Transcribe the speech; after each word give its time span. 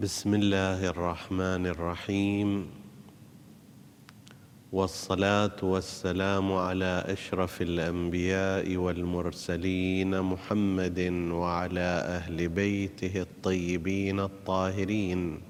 بسم 0.00 0.34
الله 0.34 0.90
الرحمن 0.90 1.66
الرحيم. 1.66 2.66
والصلاة 4.72 5.54
والسلام 5.62 6.52
على 6.52 7.04
أشرف 7.06 7.62
الأنبياء 7.62 8.76
والمرسلين 8.76 10.20
محمد 10.20 10.98
وعلى 11.30 11.90
أهل 12.18 12.48
بيته 12.48 13.22
الطيبين 13.22 14.20
الطاهرين. 14.20 15.40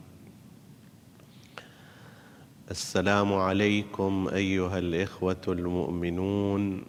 السلام 2.70 3.34
عليكم 3.34 4.28
أيها 4.28 4.78
الإخوة 4.78 5.44
المؤمنون 5.48 6.82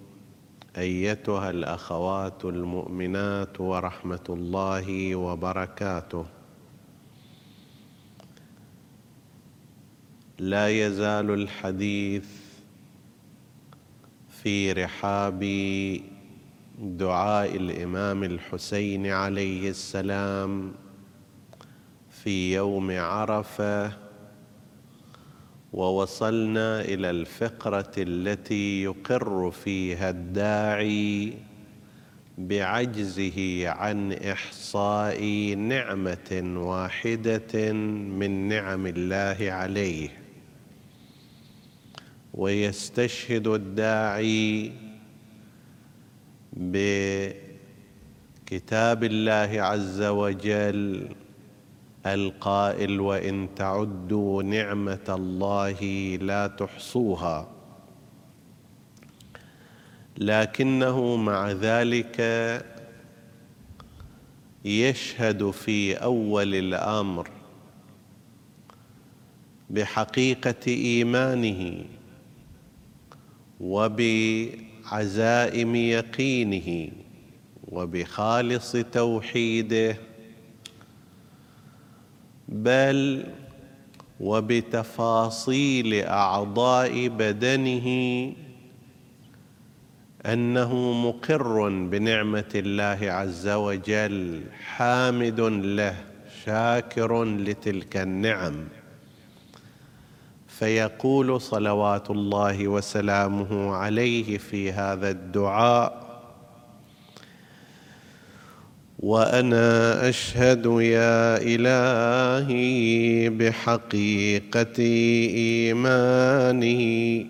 أيتها 0.77 1.49
الأخوات 1.49 2.45
المؤمنات 2.45 3.61
ورحمة 3.61 4.25
الله 4.29 5.15
وبركاته. 5.15 6.34
لا 10.39 10.69
يزال 10.69 11.31
الحديث 11.31 12.25
في 14.29 14.71
رحاب 14.71 15.39
دعاء 16.79 17.55
الإمام 17.55 18.23
الحسين 18.23 19.07
عليه 19.07 19.69
السلام 19.69 20.71
في 22.09 22.53
يوم 22.53 22.91
عرفة 22.91 23.91
ووصلنا 25.73 26.81
إلى 26.81 27.09
الفقرة 27.09 27.91
التي 27.97 28.83
يقر 28.83 29.51
فيها 29.51 30.09
الداعي 30.09 31.33
بعجزه 32.37 33.69
عن 33.69 34.13
إحصاء 34.13 35.23
نعمة 35.55 36.53
واحدة 36.57 37.73
من 37.73 38.47
نعم 38.47 38.87
الله 38.87 39.51
عليه. 39.51 40.24
ويستشهد 42.35 43.47
الداعي 43.47 44.71
بكتاب 46.53 47.33
الله 49.03 49.61
عز 49.61 50.01
وجل 50.01 51.15
القائل 52.05 52.99
وإن 52.99 53.47
تعدوا 53.55 54.43
نعمة 54.43 55.05
الله 55.09 55.81
لا 56.21 56.47
تحصوها. 56.47 57.47
لكنه 60.17 61.15
مع 61.15 61.51
ذلك 61.51 62.21
يشهد 64.65 65.51
في 65.51 65.93
أول 65.93 66.55
الأمر 66.55 67.29
بحقيقة 69.69 70.67
إيمانه. 70.67 71.85
وبعزائم 74.85 75.25
يقينه 75.75 76.91
وبخالص 77.67 78.71
توحيده 78.71 79.97
بل 82.49 83.25
وبتفاصيل 84.19 85.93
أعضاء 86.03 87.07
بدنه 87.07 87.87
أنه 90.25 90.93
مقر 91.07 91.69
بنعمة 91.69 92.51
الله 92.55 93.11
عز 93.11 93.47
وجل 93.47 94.43
حامد 94.75 95.39
له 95.79 95.95
شاكر 96.45 97.23
لتلك 97.23 97.97
النعم. 97.97 98.67
فيقول 100.59 101.41
صلوات 101.41 102.09
الله 102.09 102.67
وسلامه 102.67 103.75
عليه 103.75 104.37
في 104.37 104.71
هذا 104.71 105.09
الدعاء 105.09 106.05
وأنا 108.99 110.09
أشهد 110.09 110.65
يا 110.65 111.37
إلهي 111.37 113.29
بحقيقة 113.29 114.79
إيماني 115.69 117.27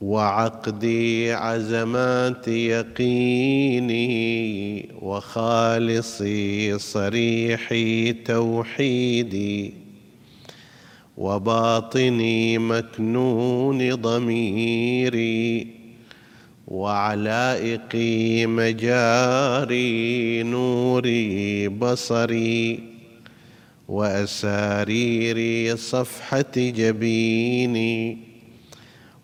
وعقد 0.00 0.84
عزمات 1.30 2.48
يقيني 2.48 4.08
وخالص 5.02 6.22
صريح 6.76 7.74
توحيدي. 8.24 9.79
وباطني 11.20 12.58
مكنون 12.58 13.94
ضميري 13.94 15.66
وعلائق 16.68 17.96
مجاري 18.48 20.42
نوري 20.42 21.68
بصري 21.68 22.80
واسارير 23.88 25.76
صفحة 25.76 26.52
جبيني 26.56 28.18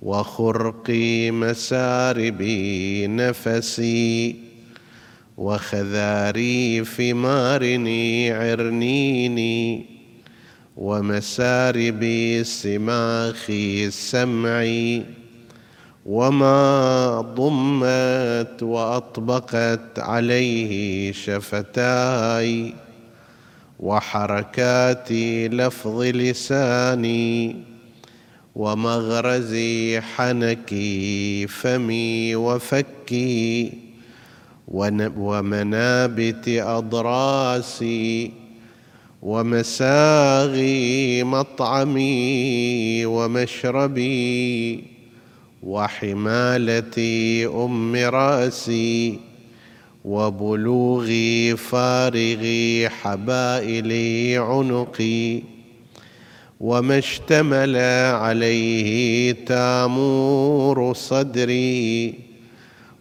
وخرقي 0.02 1.30
مساربي 1.30 3.06
نفسي 3.06 4.36
وخذاريف 5.36 7.00
مارني 7.00 8.30
عرنيني 8.32 9.95
ومسارب 10.76 12.02
سماخ 12.42 13.50
سمعي 13.88 15.04
وما 16.06 17.20
ضمت 17.36 18.62
وأطبقت 18.62 19.98
عليه 19.98 21.12
شفتاي 21.12 22.74
وحركات 23.80 25.12
لفظ 25.52 26.02
لساني 26.02 27.56
ومغرز 28.54 29.56
حنكي 30.16 31.46
فمي 31.46 32.36
وفكي 32.36 33.72
ومنابت 35.16 36.48
أضراسي 36.48 38.32
ومساغي 39.26 41.22
مطعمي 41.24 43.06
ومشربي 43.06 44.84
وحمالتي 45.62 47.46
أم 47.46 47.96
رأسي 47.96 49.18
وبلوغي 50.04 51.56
فارغي 51.56 52.88
حبائلي 52.88 54.36
عنقي 54.38 55.42
وما 56.60 56.98
اشتمل 56.98 57.76
عليه 58.14 59.32
تامور 59.32 60.94
صدري 60.94 62.14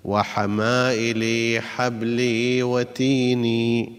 وحمائلي 0.06 1.62
حبلي 1.62 2.64
وتيني 2.64 3.95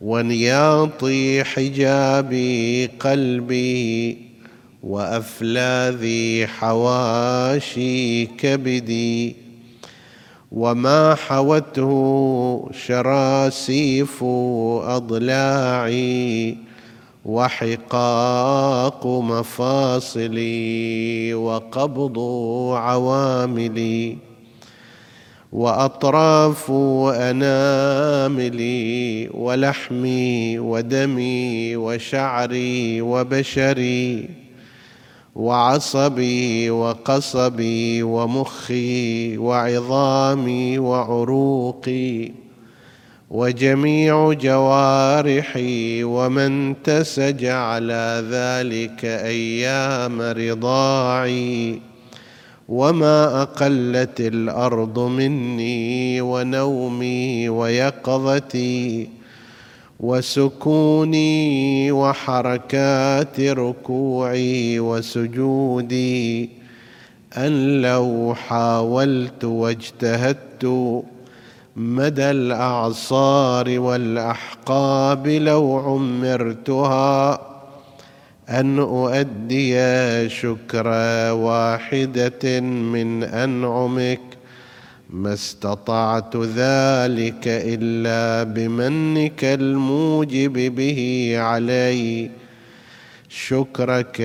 ونياط 0.00 1.04
حجابي 1.42 2.86
قلبي 2.86 4.18
وافلاذي 4.82 6.46
حواشي 6.46 8.26
كبدي 8.26 9.36
وما 10.52 11.14
حوته 11.14 12.70
شراسيف 12.86 14.24
أضلاعي 14.84 16.56
وحقاق 17.24 19.06
مفاصلي 20.16 20.54
وقبض 21.34 22.18
عواملي 22.76 24.16
وأطراف 25.54 26.70
اناملي 27.30 28.78
ولحمي 29.34 30.58
ودمي 30.58 31.76
وشعري 31.76 33.00
وبشري 33.00 34.28
وعصبي 35.34 36.70
وقصبي 36.70 38.02
ومخي 38.02 39.38
وعظامي 39.38 40.78
وعروقي 40.78 42.32
وجميع 43.30 44.32
جوارحي 44.32 46.04
ومن 46.04 46.82
تسج 46.82 47.44
على 47.44 48.24
ذلك 48.30 49.04
أيام 49.04 50.20
رضاعي 50.20 51.80
وما 52.68 53.42
اقلت 53.42 54.20
الأرض 54.20 54.98
مني 54.98 56.20
ونومي 56.20 57.48
ويقظتي 57.48 59.08
وسكوني 60.00 61.92
وحركات 61.92 63.40
ركوعي 63.40 64.80
وسجودي 64.80 66.50
ان 67.36 67.82
لو 67.82 68.34
حاولت 68.48 69.44
واجتهدت 69.44 71.02
مدى 71.76 72.30
الاعصار 72.30 73.80
والاحقاب 73.80 75.26
لو 75.28 75.76
عمرتها 75.76 77.38
أن 78.48 78.78
أؤدي 78.78 79.74
شكر 80.28 80.86
واحدة 81.32 82.60
من 82.60 83.22
أنعمك 83.22 84.20
ما 85.10 85.32
استطعت 85.32 86.36
ذلك 86.36 87.44
إلا 87.46 88.42
بمنك 88.42 89.44
الموجب 89.44 90.52
به 90.52 91.34
علي. 91.38 92.30
شكرك 93.28 94.20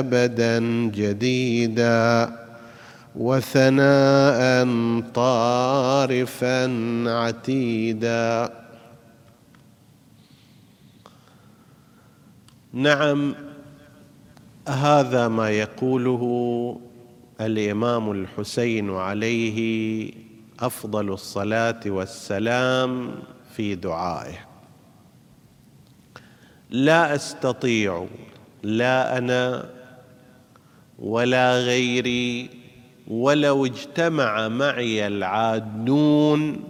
ابدا 0.00 0.58
جديدا 0.94 2.30
وثناء 3.16 4.66
طارفا 5.14 6.64
عتيدا. 7.06 8.50
نعم 12.72 13.34
هذا 14.68 15.28
ما 15.28 15.50
يقوله 15.50 16.22
الإمام 17.40 18.10
الحسين 18.10 18.90
عليه 18.90 20.10
أفضل 20.60 21.12
الصلاة 21.12 21.80
والسلام 21.86 23.14
في 23.56 23.74
دعائه. 23.74 24.38
لا 26.70 27.14
أستطيع 27.14 28.06
لا 28.62 29.18
أنا 29.18 29.70
ولا 30.98 31.58
غيري 31.58 32.50
ولو 33.08 33.66
اجتمع 33.66 34.48
معي 34.48 35.06
العادون 35.06 36.64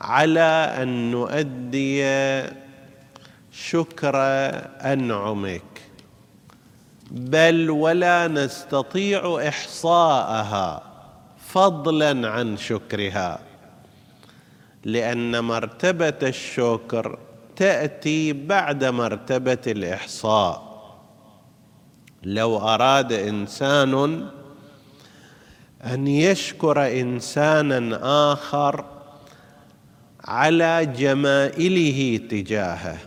على 0.00 0.74
أن 0.82 1.10
نؤدي 1.10 2.02
شكر 3.52 4.16
أنعمك. 4.92 5.71
بل 7.12 7.70
ولا 7.70 8.28
نستطيع 8.28 9.48
إحصاءها 9.48 10.82
فضلا 11.48 12.28
عن 12.28 12.56
شكرها 12.56 13.38
لأن 14.84 15.44
مرتبة 15.44 16.28
الشكر 16.28 17.18
تأتي 17.56 18.32
بعد 18.32 18.84
مرتبة 18.84 19.58
الإحصاء. 19.66 20.72
لو 22.22 22.58
أراد 22.58 23.12
إنسان 23.12 24.26
أن 25.84 26.06
يشكر 26.06 27.00
انسانا 27.00 28.00
آخر 28.32 28.84
على 30.24 30.86
جمائله 30.86 32.16
تجاهه 32.28 32.98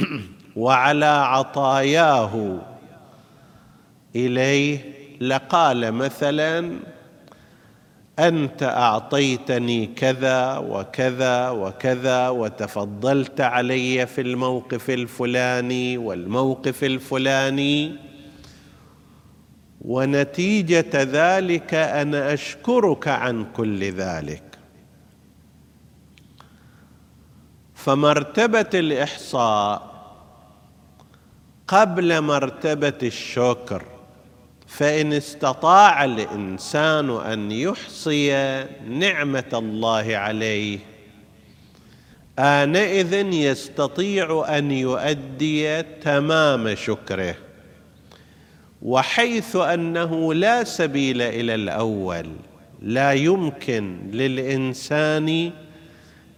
وعلى 0.56 1.06
عطاياه 1.06 2.60
إليه 4.16 5.00
لقال 5.20 5.92
مثلا 5.92 6.76
أنت 8.18 8.62
أعطيتني 8.62 9.86
كذا 9.86 10.56
وكذا 10.58 11.48
وكذا 11.50 12.28
وتفضلت 12.28 13.40
علي 13.40 14.06
في 14.06 14.20
الموقف 14.20 14.90
الفلاني 14.90 15.98
والموقف 15.98 16.84
الفلاني 16.84 17.96
ونتيجة 19.80 20.90
ذلك 20.94 21.74
أنا 21.74 22.34
أشكرك 22.34 23.08
عن 23.08 23.46
كل 23.52 23.84
ذلك. 23.92 24.42
فمرتبه 27.74 28.70
الإحصاء 28.74 29.90
قبل 31.68 32.20
مرتبه 32.20 32.98
الشكر 33.02 33.82
فإن 34.70 35.12
استطاع 35.12 36.04
الإنسان 36.04 37.10
أن 37.10 37.52
يحصي 37.52 38.32
نعمة 38.88 39.50
الله 39.52 40.16
عليه 40.16 40.78
آنئذ 42.38 43.14
يستطيع 43.32 44.44
أن 44.58 44.70
يؤدي 44.70 45.82
تمام 45.82 46.74
شكره 46.74 47.34
وحيث 48.82 49.56
أنه 49.56 50.34
لا 50.34 50.64
سبيل 50.64 51.22
إلى 51.22 51.54
الأول 51.54 52.26
لا 52.82 53.12
يمكن 53.12 54.10
للإنسان 54.12 55.50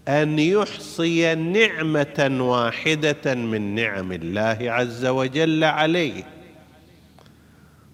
أن 0.08 0.38
يحصي 0.38 1.34
نعمة 1.34 2.38
واحدة 2.40 3.34
من 3.34 3.74
نعم 3.74 4.12
الله 4.12 4.58
عز 4.60 5.06
وجل 5.06 5.64
عليه. 5.64 6.41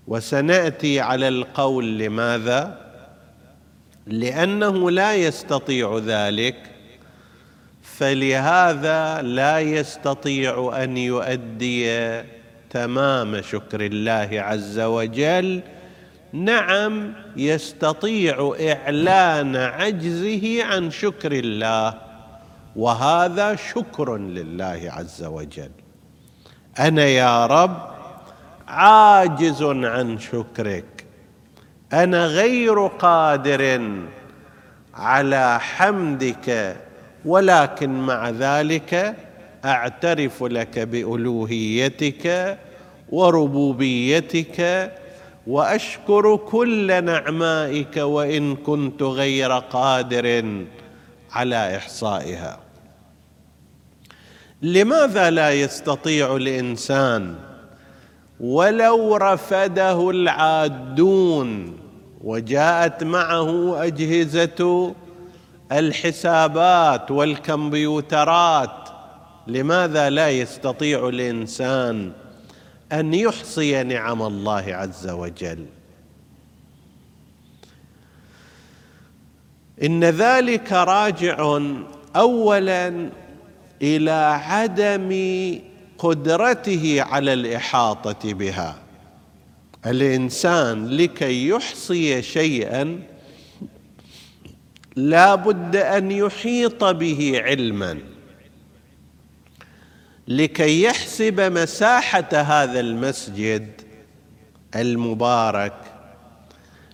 وسنأتي 0.08 1.00
على 1.00 1.28
القول 1.28 1.98
لماذا؟ 1.98 2.88
لأنه 4.06 4.90
لا 4.90 5.14
يستطيع 5.14 6.00
ذلك 6.06 6.56
فلهذا 7.82 9.22
لا 9.22 9.60
يستطيع 9.60 10.82
أن 10.82 10.96
يؤدي 10.96 12.22
تمام 12.70 13.42
شكر 13.42 13.80
الله 13.80 14.28
عز 14.32 14.78
وجل. 14.80 15.62
نعم 16.32 17.12
يستطيع 17.36 18.54
إعلان 18.60 19.56
عجزه 19.56 20.64
عن 20.64 20.90
شكر 20.90 21.32
الله 21.32 21.94
وهذا 22.76 23.56
شكر 23.56 24.16
لله 24.16 24.80
عز 24.86 25.24
وجل. 25.24 25.70
أنا 26.78 27.04
يا 27.04 27.46
رب 27.46 27.97
عاجز 28.68 29.62
عن 29.62 30.18
شكرك. 30.18 31.04
أنا 31.92 32.26
غير 32.26 32.86
قادر 32.86 33.92
على 34.94 35.60
حمدك 35.60 36.76
ولكن 37.24 37.90
مع 37.90 38.30
ذلك 38.30 39.16
أعترف 39.64 40.42
لك 40.42 40.78
بألوهيتك 40.78 42.58
وربوبيتك 43.08 44.92
وأشكر 45.46 46.36
كل 46.36 47.04
نعمائك 47.04 47.96
وإن 47.96 48.56
كنت 48.56 49.02
غير 49.02 49.52
قادر 49.52 50.54
على 51.32 51.76
إحصائها. 51.76 52.60
لماذا 54.62 55.30
لا 55.30 55.50
يستطيع 55.52 56.36
الإنسان 56.36 57.47
ولو 58.40 59.16
رفده 59.16 60.10
العادون 60.10 61.78
وجاءت 62.24 63.04
معه 63.04 63.82
أجهزة 63.84 64.94
الحسابات 65.72 67.10
والكمبيوترات 67.10 68.88
لماذا 69.46 70.10
لا 70.10 70.30
يستطيع 70.30 71.08
الإنسان 71.08 72.12
أن 72.92 73.14
يحصي 73.14 73.82
نعم 73.82 74.22
الله 74.22 74.64
عز 74.66 75.08
وجل؟ 75.08 75.66
إن 79.82 80.04
ذلك 80.04 80.72
راجع 80.72 81.60
اولا 82.16 83.10
إلى 83.82 84.40
عدم 84.44 85.10
قدرته 85.98 87.02
على 87.02 87.32
الإحاطة 87.32 88.32
بها. 88.32 88.78
الإنسان 89.86 90.86
لكي 90.88 91.48
يحصي 91.48 92.22
شيئا 92.22 93.02
لا 94.96 95.34
بد 95.34 95.76
أن 95.76 96.10
يحيط 96.10 96.84
به 96.84 97.40
علما. 97.44 97.98
لكي 100.28 100.82
يحسب 100.82 101.40
مساحة 101.40 102.28
هذا 102.32 102.80
المسجد 102.80 103.80
المبارك 104.76 105.74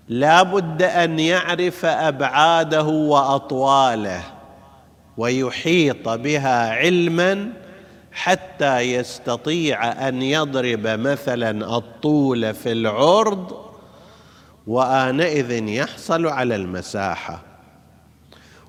لا 0.08 0.42
بد 0.42 0.82
أن 0.82 1.18
يعرف 1.18 1.84
أبعاده 1.84 2.82
وأطواله 2.82 4.22
ويحيط 5.16 6.08
بها 6.08 6.70
علما 6.70 7.52
حتى 8.14 8.80
يستطيع 8.80 10.08
أن 10.08 10.22
يضرب 10.22 10.86
مثلا 10.86 11.76
الطول 11.76 12.54
في 12.54 12.72
العرض 12.72 13.64
وآنئذ 14.66 15.68
يحصل 15.68 16.26
على 16.26 16.56
المساحة. 16.56 17.42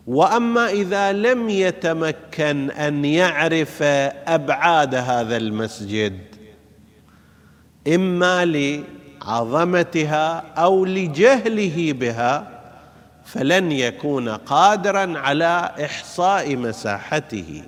وأما 0.08 0.70
إذا 0.70 1.12
لم 1.12 1.50
يتمكن 1.50 2.72
أن 2.72 3.06
يعرف 3.06 3.84
أبعاد 4.28 4.96
هذا 4.96 5.38
المسجد 5.38 6.20
إما 7.88 8.46
لعظمتها 9.22 10.44
أو 10.58 10.86
لجهله 10.86 11.94
بها 11.94 12.62
فلن 13.26 13.72
يكون 13.72 14.30
قادرا 14.30 15.20
على 15.20 15.72
إحصاء 15.86 16.56
مساحته. 16.56 17.64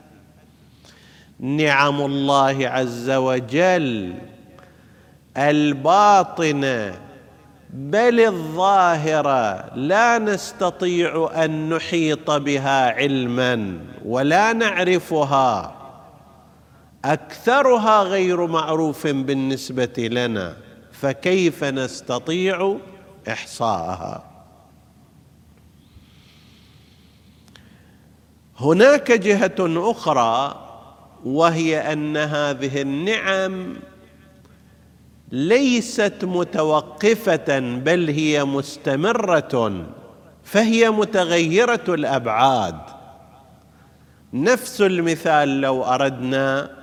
نعم 1.40 2.02
الله 2.02 2.68
عز 2.68 3.10
وجل 3.10 4.16
الباطنه 5.38 7.00
بل 7.74 8.20
الظاهره 8.20 9.76
لا 9.76 10.18
نستطيع 10.18 11.30
أن 11.36 11.70
نحيط 11.70 12.32
بها 12.32 12.92
علما 12.92 13.80
ولا 14.06 14.54
نعرفها. 14.54 15.74
أكثرها 17.06 18.04
غير 18.04 18.48
معروف 18.48 19.08
بالنسبة 19.08 20.08
لنا 20.12 20.58
فكيف 20.92 21.64
نستطيع 21.64 22.78
إحصاءها؟ 23.28 24.24
هناك 28.60 29.12
جهة 29.12 29.92
أخرى 29.92 30.67
وهي 31.26 31.94
أن 31.94 32.18
هذه 32.18 32.82
النعم 32.82 33.76
ليست 35.32 36.18
متوقفة 36.24 37.60
بل 37.60 38.10
هي 38.10 38.44
مستمرة 38.46 39.86
فهي 40.44 40.90
متغيرة 40.90 41.84
الأبعاد. 41.88 42.80
نفس 44.34 44.82
المثال 44.82 45.62
لو 45.62 45.84
أردنا 45.84 46.78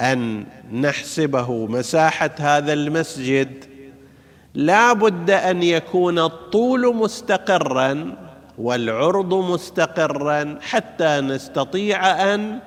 أن 0.00 0.46
نحسبه 0.72 1.66
مساحة 1.66 2.30
هذا 2.38 2.72
المسجد 2.72 3.64
لا 4.54 4.92
بد 4.92 5.30
أن 5.30 5.62
يكون 5.62 6.18
الطول 6.18 6.96
مستقرا 6.96 8.16
والعرض 8.58 9.34
مستقرا 9.34 10.58
حتى 10.60 11.20
نستطيع 11.20 12.34
أن 12.34 12.58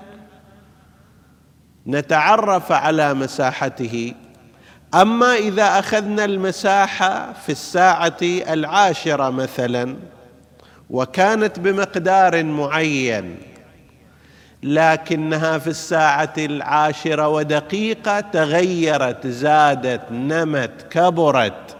نتعرف 1.88 2.72
على 2.72 3.14
مساحته. 3.14 4.14
أما 4.96 5.36
إذا 5.36 5.80
أخذنا 5.80 6.26
المساحه 6.26 7.34
في 7.34 7.52
الساعة 7.52 8.18
العاشرة 8.22 9.30
مثلا 9.30 9.96
وكانت 10.90 11.60
بمقدار 11.60 12.44
معين 12.44 13.38
لكنها 14.64 15.58
في 15.58 15.68
الساعة 15.68 16.34
العاشرة 16.38 17.28
ودقيقة 17.28 18.20
تغيرت 18.20 19.28
زادت 19.28 20.02
نمت 20.12 20.86
كبرت. 20.90 21.78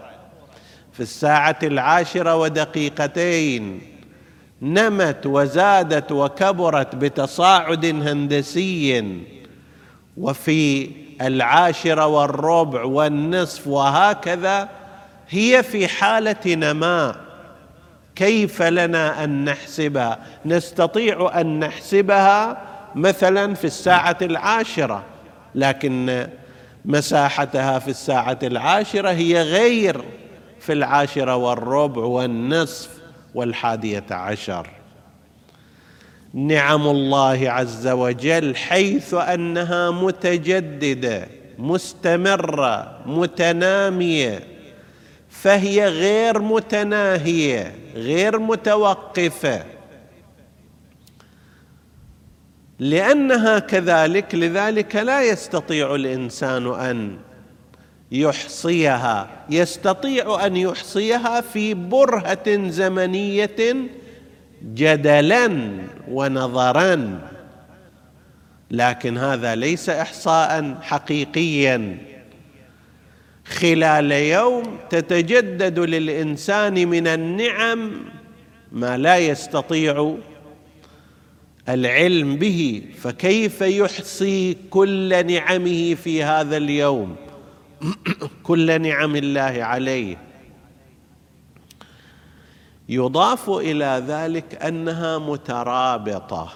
في 0.92 1.00
الساعة 1.00 1.58
العاشرة 1.62 2.36
ودقيقتين 2.36 3.80
نمت 4.62 5.26
وزادت 5.26 6.12
وكبرت 6.12 6.94
بتصاعد 6.94 7.86
هندسي. 7.86 9.41
وفي 10.16 10.90
العاشره 11.20 12.06
والربع 12.06 12.84
والنصف 12.84 13.66
وهكذا 13.66 14.68
هي 15.28 15.62
في 15.62 15.88
حالة 15.88 16.36
نماء. 16.46 17.16
كيف 18.16 18.62
لنا 18.62 19.24
أن 19.24 19.44
نحسبها؟ 19.44 20.18
نستطيع 20.46 21.40
أن 21.40 21.58
نحسبها 21.58 22.62
مثلا 22.94 23.54
في 23.54 23.64
الساعة 23.64 24.16
العاشرة 24.22 25.02
لكن 25.54 26.26
مساحتها 26.84 27.78
في 27.78 27.88
الساعة 27.88 28.38
العاشرة 28.42 29.10
هي 29.10 29.42
غير 29.42 30.04
في 30.60 30.72
العاشره 30.72 31.36
والربع 31.36 32.02
والنصف 32.02 32.90
والحادية 33.34 34.04
عشر. 34.10 34.81
نعم 36.34 36.86
الله 36.88 37.50
عز 37.50 37.88
وجل 37.88 38.56
حيث 38.56 39.14
أنها 39.14 39.90
متجددة 39.90 41.28
مستمرة 41.58 43.00
متنامية 43.06 44.40
فهي 45.28 45.88
غير 45.88 46.38
متناهية 46.38 47.74
غير 47.94 48.38
متوقفة. 48.38 49.64
لأنها 52.78 53.58
كذلك 53.58 54.34
لذلك 54.34 54.96
لا 54.96 55.22
يستطيع 55.22 55.94
الإنسان 55.94 56.66
أن 56.66 57.16
يحصيها 58.12 59.28
يستطيع 59.50 60.46
أن 60.46 60.56
يحصيها 60.56 61.40
في 61.40 61.74
برهة 61.74 62.68
زمنية 62.68 63.74
جدلا 64.64 65.68
ونظرا 66.08 67.20
لكن 68.70 69.18
هذا 69.18 69.54
ليس 69.54 69.88
احصاء 69.88 70.78
حقيقيا. 70.82 71.98
خلال 73.44 74.12
يوم 74.12 74.78
تتجدد 74.90 75.78
للإنسان 75.78 76.88
من 76.88 77.06
النعم 77.06 77.90
ما 78.72 78.98
لا 78.98 79.18
يستطيع 79.18 80.16
العلم 81.68 82.36
به 82.36 82.82
فكيف 83.02 83.60
يحصي 83.60 84.56
كل 84.70 85.26
نعمه 85.26 85.94
في 85.94 86.22
هذا 86.24 86.56
اليوم؟ 86.56 87.16
كل 88.42 88.82
نعم 88.82 89.16
الله 89.16 89.64
عليه. 89.64 90.31
يضاف 92.94 93.50
إلى 93.50 94.04
ذلك 94.06 94.62
أنها 94.64 95.18
مترابطة. 95.18 96.52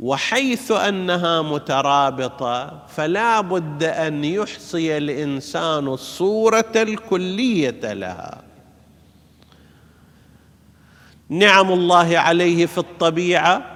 وحيث 0.00 0.70
أنها 0.72 1.42
مترابطة 1.42 2.82
فلا 2.88 3.40
بد 3.40 3.84
أن 3.84 4.24
يحصي 4.24 4.96
الإنسان 4.96 5.88
الصورة 5.88 6.72
الكلية 6.76 7.92
لها. 7.92 8.42
نعم 11.28 11.72
الله 11.72 12.18
عليه 12.18 12.66
في 12.66 12.78
الطبيعة 12.78 13.72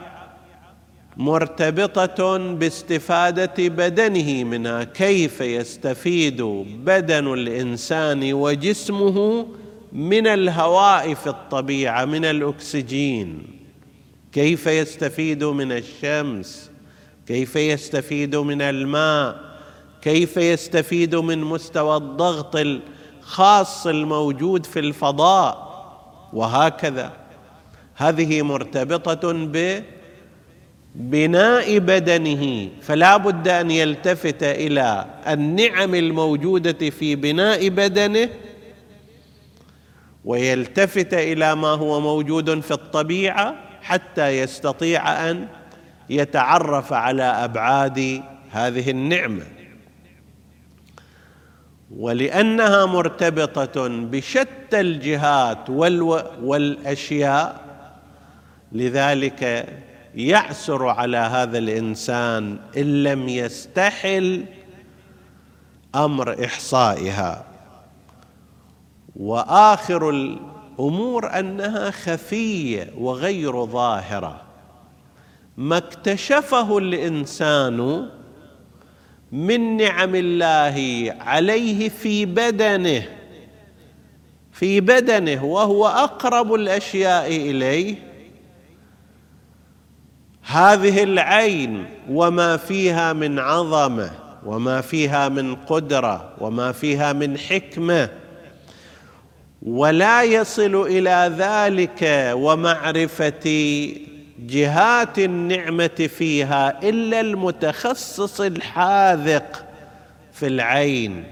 مرتبطة 1.17 2.37
باستفادة 2.37 3.69
بدنه 3.69 4.45
منها. 4.45 4.85
كيف 4.85 5.41
يستفيد 5.41 6.43
بدن 6.85 7.33
الإنسان 7.33 8.33
وجسمه 8.33 9.47
من 9.93 10.27
الهواء 10.27 11.15
في 11.15 11.27
الطبيعة 11.27 12.05
من 12.05 12.25
الأكسجين. 12.25 13.43
كيف 14.33 14.67
يستفيد 14.67 15.45
من 15.45 15.73
الشمس؟ 15.73 16.71
كيف 17.27 17.57
يستفيد 17.57 18.37
من 18.37 18.63
الماء؟ 18.63 19.41
كيف 20.03 20.37
يستفيد 20.37 21.15
من 21.15 21.39
مستوى 21.39 21.97
الضغط 21.97 22.57
الخاص 22.57 23.87
الموجود 23.87 24.67
في 24.67 24.79
الفضاء؟ 24.79 25.71
وهكذا. 26.33 27.13
هذه 27.95 28.43
مرتبطة 28.43 29.33
ببناء 30.95 31.79
بدنه. 31.79 32.69
فلا 32.83 33.17
بد 33.17 33.49
أن 33.49 33.71
يلتفت 33.71 34.43
إلى 34.43 35.07
النعم 35.29 35.95
الموجودة 35.95 36.91
في 36.91 37.17
بناء 37.17 37.69
بدنه 37.69 38.29
ويلتفت 40.25 41.15
إلى 41.15 41.55
ما 41.55 41.69
هو 41.69 42.01
موجود 42.01 42.61
في 42.61 42.71
الطبيعة 42.71 43.55
حتى 43.83 44.29
يستطيع 44.29 45.31
أن 45.31 45.49
يتعرف 46.11 46.93
على 46.93 47.23
أبعاد 47.23 48.23
هذه 48.51 48.91
النعمة. 48.91 49.45
ولأنها 51.97 52.87
مرتبطة 52.87 53.89
بشتى 53.89 54.81
الجهات 54.81 55.71
والأشياء 56.43 57.61
لذلك 58.73 59.69
يعسر 60.15 60.87
على 60.89 61.17
هذا 61.17 61.59
الإنسان 61.59 62.59
إن 62.77 63.03
لم 63.03 63.29
يستحل 63.29 64.45
أمر 65.95 66.45
إحصائها. 66.45 67.50
وآخر 69.21 70.11
الأمور 70.11 71.39
أنها 71.39 71.91
خفية 71.91 72.91
وغير 72.99 73.67
ظاهرة. 73.67 74.43
ما 75.57 75.77
اكتشفه 75.77 76.79
الإنسان 76.79 78.09
من 79.33 79.77
نعم 79.77 80.15
الله 80.15 81.07
عليه 81.21 81.89
في 81.89 82.25
بدنه 82.25 83.03
في 84.53 84.81
بدنه 84.81 85.45
وهو 85.45 85.87
أقرب 85.87 86.55
الأشياء 86.55 87.27
إليه 87.27 87.95
هذه 90.43 91.03
العين 91.03 91.87
وما 92.11 92.57
فيها 92.57 93.13
من 93.13 93.39
عظمة 93.39 94.11
وما 94.47 94.81
فيها 94.81 95.29
من 95.29 95.55
قدرة 95.55 96.35
وما 96.41 96.73
فيها 96.73 97.13
من 97.13 97.39
حكمة. 97.39 98.20
ولا 99.63 100.23
يصل 100.23 100.87
إلى 100.87 101.33
ذلك 101.39 102.33
ومعرفة 102.35 103.47
جهات 104.39 105.19
النعمة 105.19 106.09
فيها 106.19 106.89
إلا 106.89 107.21
المتخصص 107.21 108.41
الحاذق 108.41 109.65
في 110.33 110.47
العين. 110.47 111.25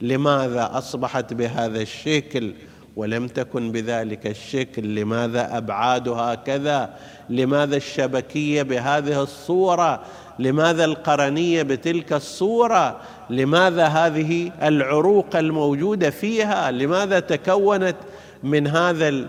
لماذا 0.00 0.70
أصبحت 0.72 1.34
بهذا 1.34 1.82
الشكل؟ 1.82 2.54
ولم 2.96 3.28
تكن 3.28 3.72
بذلك 3.72 4.26
الشكل 4.26 4.94
لماذا 4.94 5.56
ابعادها 5.56 6.34
كذا 6.34 6.90
لماذا 7.30 7.76
الشبكية 7.76 8.62
بهذه 8.62 9.22
الصورة؟ 9.22 10.02
لماذا 10.38 10.84
القرنية 10.84 11.62
بتلك 11.62 12.12
الصورة؟ 12.12 13.00
لماذا 13.30 13.86
هذه 13.86 14.52
العروق 14.62 15.36
الموجودة 15.36 16.10
فيها؟ 16.10 16.70
لماذا 16.70 17.20
تكونت 17.20 17.96
من 18.42 18.66
هذا 18.66 19.26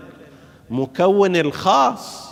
المكون 0.70 1.36
الخاص؟ 1.36 2.26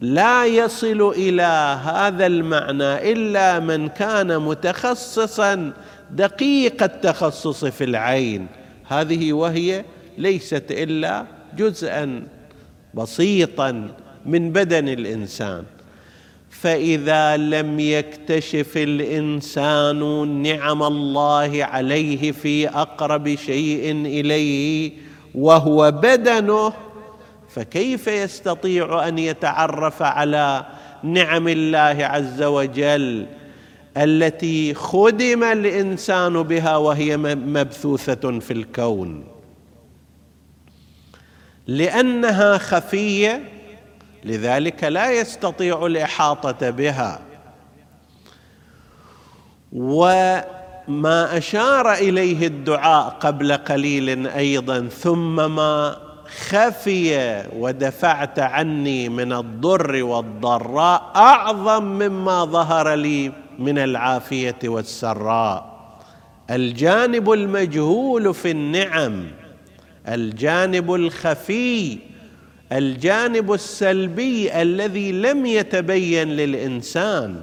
لا 0.00 0.46
يصل 0.46 1.12
إلى 1.16 1.78
هذا 1.84 2.26
المعنى 2.26 3.12
إلا 3.12 3.60
من 3.60 3.88
كان 3.88 4.38
متخصصا 4.38 5.72
دقيق 6.10 6.82
التخصص 6.82 7.64
في 7.64 7.84
العين. 7.84 8.46
هذه 8.88 9.32
وهي 9.32 9.84
ليست 10.18 10.64
إلا 10.70 11.26
جزءا 11.56 12.26
بسيطا 12.94 13.90
من 14.26 14.52
بدن 14.52 14.88
الإنسان. 14.88 15.64
فإذا 16.50 17.36
لم 17.36 17.80
يكتشف 17.80 18.76
الإنسان 18.76 20.28
نعم 20.42 20.82
الله 20.82 21.64
عليه 21.64 22.32
في 22.32 22.68
أقرب 22.68 23.34
شيء 23.34 23.92
إليه 23.92 24.92
وهو 25.34 25.90
بدنه 25.90 26.72
فكيف 27.48 28.06
يستطيع 28.06 29.08
أن 29.08 29.18
يتعرف 29.18 30.02
على 30.02 30.66
نعم 31.02 31.48
الله 31.48 32.04
عز 32.04 32.42
وجل 32.42 33.26
التي 33.96 34.74
خدم 34.74 35.44
الإنسان 35.44 36.42
بها 36.42 36.76
وهي 36.76 37.16
مبثوثة 37.16 38.38
في 38.38 38.52
الكون؟ 38.52 39.33
لأنها 41.66 42.58
خفية 42.58 43.42
لذلك 44.24 44.84
لا 44.84 45.10
يستطيع 45.12 45.86
الإحاطة 45.86 46.70
بها. 46.70 47.20
وما 49.72 51.38
أشار 51.38 51.92
إليه 51.92 52.46
الدعاء 52.46 53.08
قبل 53.08 53.52
قليل 53.52 54.26
أيضا 54.26 54.88
ثم 54.88 55.54
ما 55.54 55.96
خفي 56.48 57.42
ودفعت 57.56 58.38
عني 58.38 59.08
من 59.08 59.32
الضر 59.32 60.02
والضراء 60.04 61.12
أعظم 61.16 61.84
مما 61.84 62.44
ظهر 62.44 62.94
لي 62.94 63.32
من 63.58 63.78
العافية 63.78 64.58
والسراء. 64.64 65.74
الجانب 66.50 67.32
المجهول 67.32 68.34
في 68.34 68.50
النعم 68.50 69.26
الجانب 70.08 70.94
الخفي 70.94 71.98
الجانب 72.72 73.52
السلبي 73.52 74.62
الذي 74.62 75.12
لم 75.12 75.46
يتبين 75.46 76.28
للإنسان. 76.28 77.42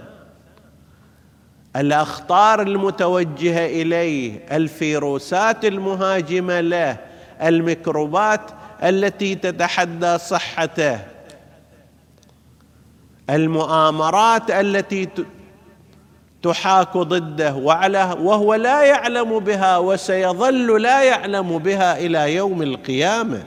الأخطار 1.76 2.62
المتوجهة 2.62 3.66
إليه 3.66 4.40
الفيروسات 4.52 5.66
المهاجمة 5.66 6.62
له 6.62 6.98
الميكروبات 7.42 8.42
التي 8.84 9.36
تتحدى 9.36 10.18
صحته. 10.18 11.00
المؤامرات 13.30 14.52
التي 14.52 15.10
تحاك 16.44 16.98
ضده 16.98 17.56
وعلى 17.56 18.16
وهو 18.20 18.54
لا 18.54 18.84
يعلم 18.84 19.40
بها 19.40 19.78
وسيظل 19.78 20.82
لا 20.82 21.04
يعلم 21.04 21.58
بها 21.58 21.98
إلى 21.98 22.36
يوم 22.36 22.62
القيامة. 22.62 23.44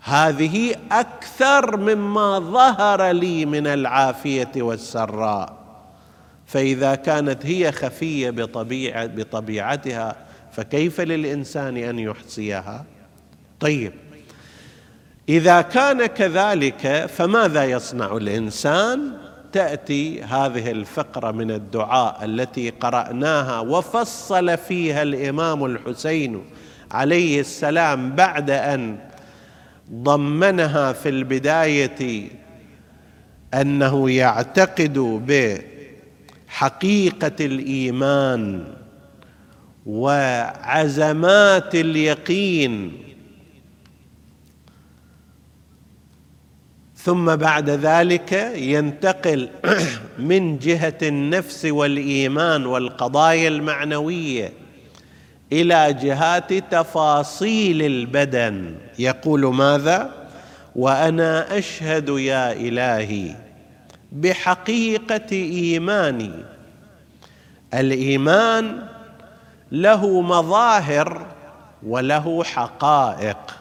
هذه 0.00 0.74
أكثر 0.92 1.76
مما 1.76 2.38
ظهر 2.38 3.10
لي 3.10 3.46
من 3.46 3.66
العافية 3.66 4.52
والسراء. 4.56 5.56
فإذا 6.46 6.94
كانت 6.94 7.46
هي 7.46 7.72
خفية 7.72 8.30
بطبيعة 8.30 9.06
بطبيعتها 9.06 10.16
فكيف 10.52 11.00
للإنسان 11.00 11.76
أن 11.76 11.98
يحصيها؟ 11.98 12.84
طيب 13.60 13.92
إذا 15.28 15.60
كان 15.60 16.06
كذلك 16.06 17.06
فماذا 17.06 17.64
يصنع 17.64 18.16
الإنسان؟ 18.16 19.12
تأتي 19.56 20.22
هذه 20.22 20.70
الفقرة 20.70 21.30
من 21.30 21.50
الدعاء 21.50 22.24
التي 22.24 22.70
قرأناها 22.70 23.60
وفصل 23.60 24.58
فيها 24.58 25.02
الإمام 25.02 25.64
الحسين 25.64 26.44
عليه 26.92 27.40
السلام 27.40 28.10
بعد 28.14 28.50
أن 28.50 28.98
ضمنها 29.92 30.92
في 30.92 31.08
البداية 31.08 32.28
أنه 33.54 34.10
يعتقد 34.10 34.98
بحقيقة 36.48 37.44
الإيمان 37.44 38.64
وعزمات 39.86 41.74
اليقين 41.74 42.92
ثم 47.06 47.36
بعد 47.36 47.70
ذلك 47.70 48.32
ينتقل 48.56 49.48
من 50.18 50.58
جهة 50.58 50.98
النفس 51.02 51.64
والإيمان 51.64 52.66
والقضايا 52.66 53.48
المعنوية 53.48 54.52
إلى 55.52 55.92
جهات 55.92 56.52
تفاصيل 56.52 57.82
البدن. 57.82 58.74
يقول 58.98 59.54
ماذا؟ 59.54 60.10
وأنا 60.76 61.58
أشهد 61.58 62.08
يا 62.08 62.52
إلهي 62.52 63.34
بحقيقة 64.12 65.32
إيماني. 65.32 66.32
الإيمان 67.74 68.82
له 69.72 70.20
مظاهر 70.20 71.26
وله 71.86 72.44
حقائق. 72.44 73.56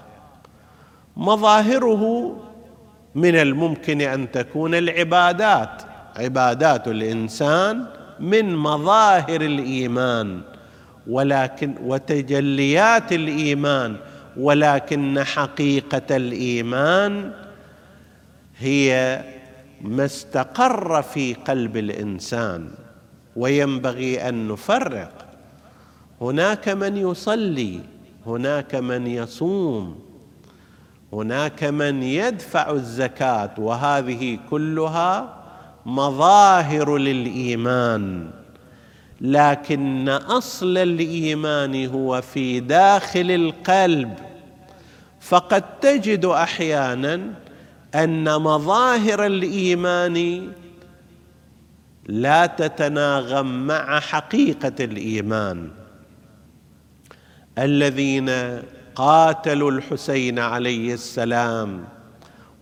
مظاهره 1.17 2.35
من 3.15 3.35
الممكن 3.35 4.01
أن 4.01 4.31
تكون 4.31 4.75
العبادات. 4.75 5.81
عبادات 6.17 6.87
الإنسان 6.87 7.85
من 8.19 8.55
مظاهر 8.55 9.41
الإيمان 9.41 10.41
ولكن 11.07 11.75
وتجليات 11.81 13.11
الإيمان 13.13 13.95
ولكن 14.37 15.23
حقيقة 15.23 16.15
الإيمان 16.15 17.31
هي 18.57 19.23
ما 19.81 20.05
استقر 20.05 21.01
في 21.01 21.33
قلب 21.33 21.77
الإنسان 21.77 22.69
وينبغي 23.35 24.29
أن 24.29 24.47
نفرق. 24.47 25.25
هناك 26.21 26.69
من 26.69 26.97
يصلي 26.97 27.79
هناك 28.25 28.75
من 28.75 29.07
يصوم 29.07 30.04
هناك 31.13 31.63
من 31.63 32.03
يدفع 32.03 32.71
الزكاة 32.71 33.51
وهذه 33.57 34.39
كلها 34.49 35.35
مظاهر 35.85 36.97
للإيمان 36.97 38.31
لكن 39.21 40.09
أصل 40.09 40.77
الإيمان 40.77 41.85
هو 41.85 42.21
في 42.21 42.59
داخل 42.59 43.31
القلب. 43.31 44.13
فقد 45.19 45.79
تجد 45.79 46.25
أحيانا 46.25 47.33
أن 47.95 48.41
مظاهر 48.41 49.25
الإيمان 49.25 50.47
لا 52.07 52.45
تتناغم 52.45 53.67
مع 53.67 53.99
حقيقة 53.99 54.73
الإيمان. 54.79 55.69
الذين 57.57 58.29
قاتلوا 58.95 59.71
الحسين 59.71 60.39
عليه 60.39 60.93
السلام 60.93 61.85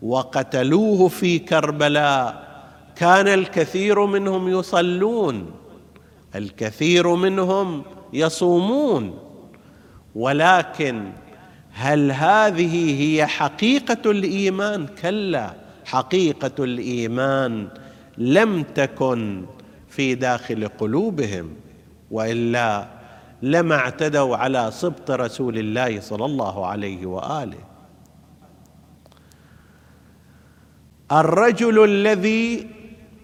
وقتلوه 0.01 1.07
في 1.07 1.39
كربلاء. 1.39 2.53
كان 2.95 3.27
الكثير 3.27 4.05
منهم 4.05 4.47
يصلون 4.47 5.51
الكثير 6.35 7.15
منهم 7.15 7.83
يصومون. 8.13 9.19
ولكن 10.15 11.11
هل 11.71 12.11
هذه 12.11 13.01
هي 13.01 13.27
حقيقة 13.27 14.11
الإيمان؟ 14.11 14.85
كلا 15.01 15.53
حقيقة 15.85 16.63
الإيمان 16.63 17.67
لم 18.17 18.63
تكن 18.63 19.45
في 19.89 20.15
داخل 20.15 20.67
قلوبهم 20.67 21.49
وإلا 22.11 22.87
لما 23.43 23.75
اعتدوا 23.75 24.37
على 24.37 24.71
سبط 24.71 25.11
رسول 25.11 25.57
الله 25.57 25.99
صلى 25.99 26.25
الله 26.25 26.65
عليه 26.65 27.05
وآله. 27.05 27.57
الرجل 31.11 31.83
الذي 31.83 32.67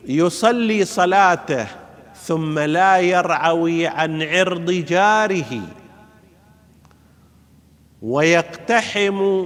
يصلي 0.05 0.85
صلاته 0.85 1.67
ثم 2.15 2.59
لا 2.59 2.99
يرعوي 2.99 3.87
عن 3.87 4.23
عرض 4.23 4.71
جاره 4.71 5.61
ويقتحم 8.01 9.45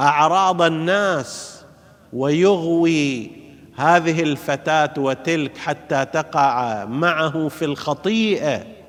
أعراض 0.00 0.62
الناس 0.62 1.64
ويغوي 2.12 3.30
هذه 3.76 4.22
الفتاة 4.22 4.94
وتلك 4.98 5.56
حتى 5.56 6.04
تقع 6.04 6.84
معه 6.84 7.48
في 7.48 7.64
الخطيئة. 7.64 8.83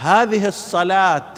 هذه 0.00 0.48
الصلاة 0.48 1.34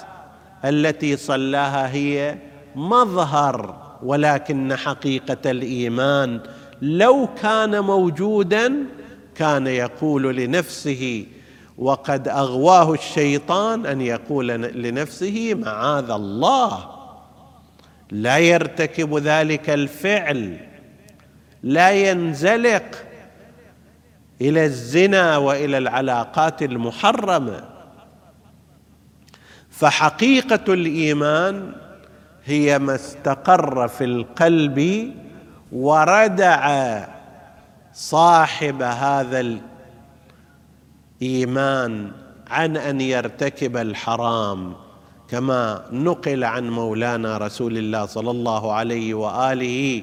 التي 0.64 1.16
صلاها 1.16 1.92
هي 1.92 2.38
مظهر 2.76 3.76
ولكن 4.02 4.76
حقيقة 4.76 5.50
الإيمان 5.50 6.40
لو 6.82 7.28
كان 7.42 7.80
موجودا 7.80 8.74
كان 9.34 9.66
يقول 9.66 10.36
لنفسه 10.36 11.26
وقد 11.78 12.28
أغواه 12.28 12.94
الشيطان 12.94 13.86
أن 13.86 14.00
يقول 14.00 14.48
لنفسه 14.62 15.54
معاذ 15.54 16.10
الله 16.10 16.90
لا 18.10 18.38
يرتكب 18.38 19.16
ذلك 19.18 19.70
الفعل 19.70 20.56
لا 21.62 21.90
ينزلق 21.90 22.96
إلى 24.40 24.64
الزنا 24.64 25.36
وإلى 25.36 25.78
العلاقات 25.78 26.62
المحرمة. 26.62 27.69
فحقيقة 29.80 30.72
الإيمان 30.74 31.72
هي 32.44 32.78
ما 32.78 32.94
استقر 32.94 33.88
في 33.88 34.04
القلب 34.04 35.10
وردع 35.72 36.98
صاحب 37.92 38.82
هذا 38.82 39.58
الإيمان 41.22 42.12
عن 42.50 42.76
أن 42.76 43.00
يرتكب 43.00 43.76
الحرام 43.76 44.72
كما 45.28 45.82
نقل 45.92 46.44
عن 46.44 46.70
مولانا 46.70 47.38
رسول 47.38 47.78
الله 47.78 48.06
صلى 48.06 48.30
الله 48.30 48.72
عليه 48.72 49.14
وآله 49.14 50.02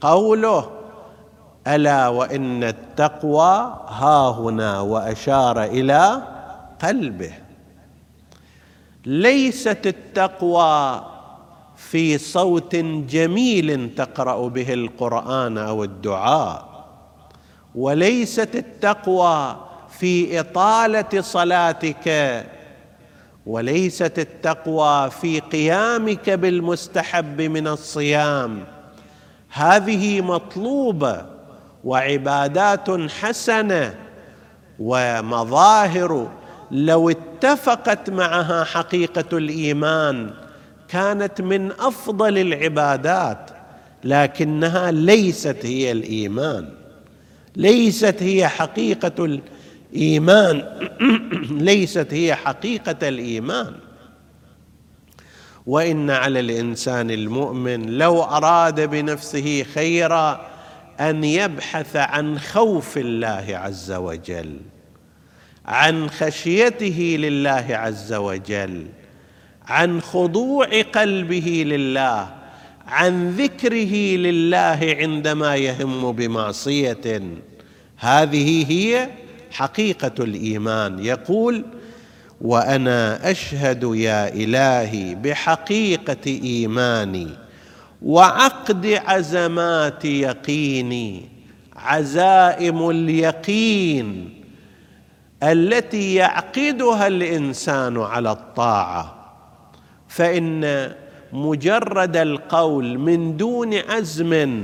قوله 0.00 0.70
ألا 1.66 2.08
وإن 2.08 2.64
التقوى 2.64 3.74
ها 3.88 4.30
هنا 4.30 4.80
وأشار 4.80 5.64
إلى 5.64 6.22
قلبه. 6.82 7.45
ليست 9.06 9.86
التقوى 9.86 11.04
في 11.76 12.18
صوت 12.18 12.76
جميل 13.08 13.94
تقرأ 13.94 14.48
به 14.48 14.74
القرآن 14.74 15.58
أو 15.58 15.84
الدعاء 15.84 16.86
وليست 17.74 18.54
التقوى 18.54 19.56
في 19.98 20.40
إطالة 20.40 21.20
صلاتك 21.20 22.44
وليست 23.46 24.18
التقوى 24.18 25.10
في 25.10 25.40
قيامك 25.40 26.30
بالمستحب 26.30 27.40
من 27.40 27.68
الصيام. 27.68 28.64
هذه 29.50 30.20
مطلوبة 30.20 31.26
وعبادات 31.84 32.90
حسنة 33.10 33.94
ومظاهر 34.78 36.28
لو 36.70 37.10
اتفقت 37.10 38.10
معها 38.10 38.64
حقيقة 38.64 39.38
الإيمان 39.38 40.30
كانت 40.88 41.40
من 41.40 41.72
أفضل 41.72 42.38
العبادات 42.38 43.50
لكنها 44.04 44.90
ليست 44.90 45.56
هي 45.62 45.92
الإيمان. 45.92 46.68
ليست 47.56 48.16
هي 48.22 48.48
حقيقة 48.48 49.40
الإيمان. 49.92 50.64
ليست 51.70 52.06
هي 52.10 52.34
حقيقة 52.34 53.08
الإيمان. 53.08 53.72
وإن 55.66 56.10
على 56.10 56.40
الإنسان 56.40 57.10
المؤمن 57.10 57.98
لو 57.98 58.22
أراد 58.22 58.80
بنفسه 58.80 59.62
خيرا 59.74 60.46
أن 61.00 61.24
يبحث 61.24 61.96
عن 61.96 62.38
خوف 62.38 62.98
الله 62.98 63.46
عز 63.48 63.92
وجل. 63.92 64.56
عن 65.66 66.10
خشيته 66.10 67.16
لله 67.18 67.66
عز 67.70 68.12
وجل 68.12 68.86
عن 69.66 70.00
خضوع 70.00 70.82
قلبه 70.82 71.64
لله 71.66 72.28
عن 72.86 73.30
ذكره 73.30 74.16
لله 74.16 74.96
عندما 75.00 75.56
يهم 75.56 76.12
بمعصية. 76.12 77.22
هذه 77.98 78.72
هي 78.72 79.08
حقيقة 79.50 80.24
الإيمان. 80.24 81.04
يقول 81.04 81.64
وأنا 82.40 83.30
أشهد 83.30 83.82
يا 83.94 84.34
إلهي 84.34 85.14
بحقيقة 85.14 86.26
إيماني 86.26 87.28
وعقد 88.02 88.86
عزمات 88.86 90.04
يقيني 90.04 91.22
عزائم 91.76 92.90
اليقين 92.90 94.35
التي 95.42 96.14
يعقدها 96.14 97.06
الإنسان 97.06 97.98
على 97.98 98.32
الطاعة 98.32 99.16
فإن 100.08 100.92
مجرد 101.32 102.16
القول 102.16 102.98
من 102.98 103.36
دون 103.36 103.74
عزم 103.74 104.62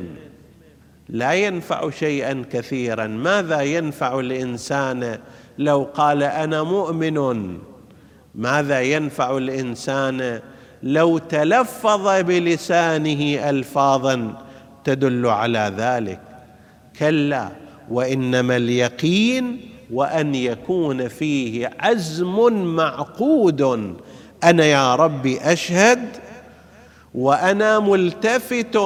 لا 1.08 1.32
ينفع 1.32 1.90
شيئا 1.90 2.44
كثيرا. 2.52 3.06
ماذا 3.06 3.60
ينفع 3.60 4.20
الإنسان 4.20 5.18
لو 5.58 5.90
قال 5.94 6.22
أنا 6.22 6.62
مؤمن؟ 6.62 7.58
ماذا 8.34 8.80
ينفع 8.80 9.36
الإنسان 9.36 10.40
لو 10.82 11.18
تلفظ 11.18 12.20
بلسانه 12.22 13.50
الفاظا 13.50 14.42
تدل 14.84 15.26
على 15.26 15.72
ذلك؟ 15.76 16.20
كلا 16.98 17.48
وإنما 17.90 18.56
اليقين 18.56 19.71
وأن 19.92 20.34
يكون 20.34 21.08
فيه 21.08 21.70
عزم 21.80 22.52
معقود. 22.76 23.62
أنا 24.44 24.64
يا 24.64 24.94
ربي 24.94 25.40
أشهد 25.40 26.08
وأنا 27.14 27.78
ملتفت 27.78 28.76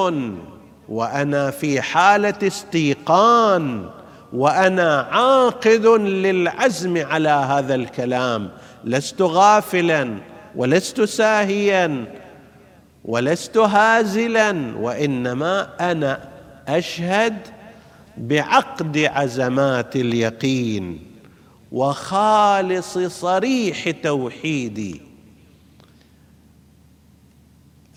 وأنا 0.89 1.51
في 1.51 1.81
حالة 1.81 2.47
استيقان 2.47 3.89
وأنا 4.33 5.01
عاقد 5.11 5.85
للعزم 6.01 7.05
على 7.05 7.29
هذا 7.29 7.75
الكلام. 7.75 8.49
لست 8.83 9.21
غافلا 9.21 10.17
ولست 10.55 11.01
ساهيا 11.01 12.05
ولست 13.05 13.57
هازلا 13.57 14.77
وإنما 14.79 15.69
أنا 15.91 16.19
أشهد 16.67 17.37
بعقد 18.17 18.97
عزمات 18.97 19.95
اليقين 19.95 20.99
وخالص 21.71 22.97
صريح 22.97 23.89
توحيدي. 23.89 25.01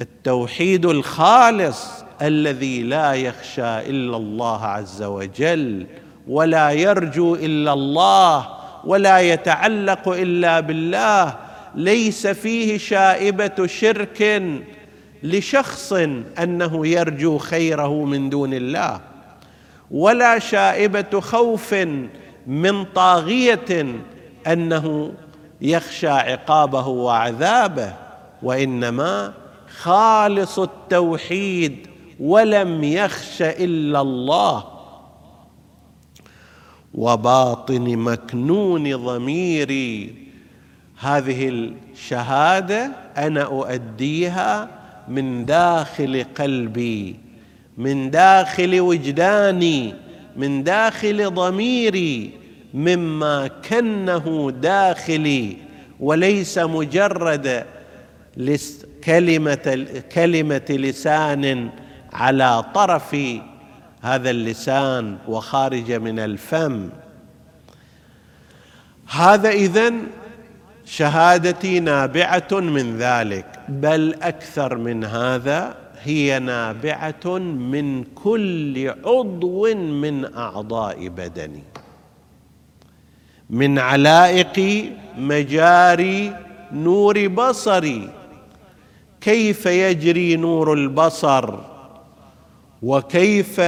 التوحيد 0.00 0.86
الخالص 0.86 1.86
الذي 2.22 2.82
لا 2.82 3.12
يخشى 3.12 3.78
إلا 3.90 4.16
الله 4.16 4.64
عز 4.64 5.02
وجل 5.02 5.86
ولا 6.28 6.70
يرجو 6.70 7.34
إلا 7.34 7.72
الله 7.72 8.48
ولا 8.84 9.20
يتعلق 9.20 10.08
إلا 10.08 10.60
بالله 10.60 11.38
ليس 11.74 12.26
فيه 12.26 12.78
شائبة 12.78 13.66
شرك 13.66 14.42
لشخص 15.22 15.92
أنه 16.38 16.86
يرجو 16.86 17.38
خيره 17.38 18.04
من 18.04 18.30
دون 18.30 18.54
الله. 18.54 19.09
ولا 19.90 20.38
شائبة 20.38 21.20
خوف 21.20 21.74
من 22.46 22.84
طاغية 22.84 24.00
أنه 24.46 25.12
يخشى 25.60 26.08
عقابه 26.08 26.86
وعذابه 26.86 27.94
وإنما 28.42 29.32
خالص 29.78 30.58
التوحيد 30.58 31.86
ولم 32.20 32.84
يخش 32.84 33.42
إلا 33.42 34.00
الله. 34.00 34.64
وباطن 36.94 37.96
مكنون 37.96 38.96
ضميري. 38.96 40.14
هذه 40.98 41.48
الشهادة 41.48 42.92
أنا 43.16 43.42
أؤديها 43.42 44.68
من 45.08 45.44
داخل 45.44 46.24
قلبي. 46.38 47.29
من 47.80 48.10
داخل 48.10 48.80
وجداني 48.80 49.94
من 50.36 50.64
داخل 50.64 51.34
ضميري 51.34 52.30
مما 52.74 53.48
كنه 53.48 54.52
داخلي 54.62 55.56
وليس 56.00 56.58
مجرد 56.58 57.64
كلمة 59.04 59.86
كلمة 60.12 60.66
لسان 60.70 61.70
على 62.12 62.64
طرف 62.74 63.16
هذا 64.02 64.30
اللسان 64.30 65.18
وخارج 65.28 65.92
من 65.92 66.18
الفم. 66.18 66.88
هذا 69.08 69.50
إذن 69.50 70.06
شهادتي 70.84 71.80
نابعة 71.80 72.48
من 72.52 72.98
ذلك 72.98 73.46
بل 73.68 74.14
أكثر 74.22 74.76
من 74.76 75.04
هذا 75.04 75.89
هي 76.02 76.38
نابعة 76.38 77.38
من 77.38 78.04
كل 78.04 78.94
عضو 79.04 79.74
من 79.74 80.34
أعضاء 80.34 81.08
بدني. 81.08 81.62
من 83.50 83.78
علائق 83.78 84.84
مجاري 85.18 86.36
نور 86.72 87.28
بصري. 87.28 88.10
كيف 89.20 89.66
يجري 89.66 90.36
نور 90.36 90.72
البصر؟ 90.72 91.58
وكيف 92.82 93.60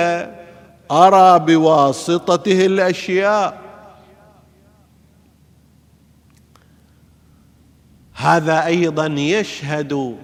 أرى 0.90 1.38
بواسطته 1.38 2.66
الأشياء؟ 2.66 3.62
هذا 8.14 8.66
أيضا 8.66 9.06
يشهد 9.06 10.18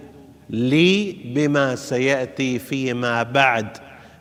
لي 0.50 1.16
بما 1.24 1.74
سيأتي 1.74 2.58
فيما 2.58 3.22
بعد. 3.22 3.66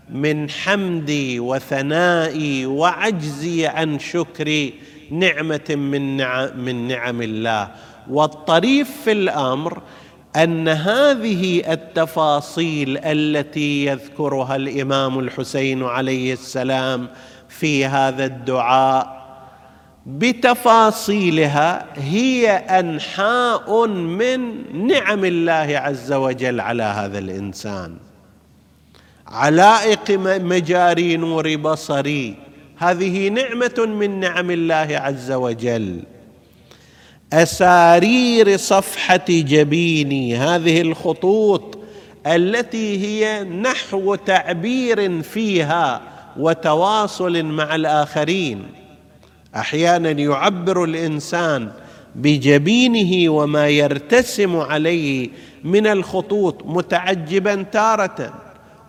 من 0.09 0.49
حمدي 0.49 1.39
وثنائي 1.39 2.65
وعجزي 2.65 3.67
عن 3.67 3.99
شكر 3.99 4.69
نعمة 5.11 5.69
من 5.69 6.17
نعم, 6.17 6.49
من 6.57 6.87
نعم 6.87 7.21
الله. 7.21 7.71
والطريف 8.09 8.89
في 9.03 9.11
الأمر 9.11 9.81
أن 10.35 10.67
هذه 10.67 11.73
التفاصيل 11.73 12.97
التي 12.97 13.85
يذكرها 13.85 14.55
الإمام 14.55 15.19
الحسين 15.19 15.83
عليه 15.83 16.33
السلام 16.33 17.07
في 17.49 17.85
هذا 17.85 18.25
الدعاء 18.25 19.16
بتفاصيلها 20.07 21.85
هي 21.95 22.49
أنحاء 22.51 23.87
من 23.87 24.63
نعم 24.87 25.25
الله 25.25 25.77
عز 25.77 26.13
وجل 26.13 26.59
على 26.59 26.83
هذا 26.83 27.19
الإنسان. 27.19 27.97
علائق 29.27 30.11
مجاري 30.21 31.17
نور 31.17 31.55
بصري. 31.55 32.35
هذه 32.77 33.29
نعمة 33.29 33.85
من 33.99 34.19
نعم 34.19 34.51
الله 34.51 34.87
عز 34.91 35.31
وجل. 35.31 36.03
أسارير 37.33 38.57
صفحة 38.57 39.25
جبيني. 39.29 40.37
هذه 40.37 40.81
الخطوط 40.81 41.77
التي 42.27 43.05
هي 43.05 43.43
نحو 43.43 44.15
تعبير 44.15 45.21
فيها 45.21 46.01
وتواصل 46.37 47.43
مع 47.43 47.75
الآخرين. 47.75 48.86
أحيانا 49.57 50.11
يعبر 50.11 50.83
الإنسان 50.83 51.71
بجبينه 52.15 53.31
وما 53.31 53.67
يرتسم 53.67 54.57
عليه 54.57 55.29
من 55.63 55.87
الخطوط 55.87 56.65
متعجبا 56.65 57.65
تارة 57.71 58.33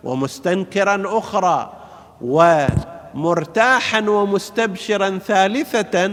ومستنكرا 0.03 1.17
أخرى 1.17 1.73
ومرتاحا 2.21 4.01
ومستبشرا 4.01 5.17
ثالثة 5.17 6.11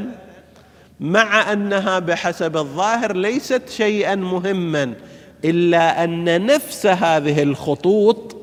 مع 1.01 1.53
أنها 1.53 1.99
بحسب 1.99 2.57
الظاهر 2.57 3.17
ليست 3.17 3.63
شيئا 3.69 4.15
مهما 4.15 4.95
إلا 5.45 6.05
أن 6.05 6.47
نفس 6.47 6.87
هذه 6.87 7.43
الخطوط 7.43 8.37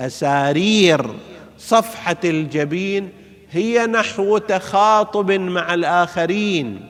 أسارير 0.00 1.06
صفحة 1.58 2.16
الجبين 2.24 3.08
هي 3.56 3.86
نحو 3.86 4.38
تخاطب 4.38 5.32
مع 5.32 5.74
الآخرين 5.74 6.88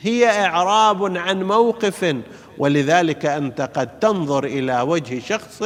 هي 0.00 0.46
إعراب 0.46 1.16
عن 1.16 1.42
موقف 1.42 2.16
ولذلك 2.58 3.26
أنت 3.26 3.60
قد 3.60 3.98
تنظر 3.98 4.44
إلى 4.44 4.80
وجه 4.80 5.18
شخص 5.18 5.62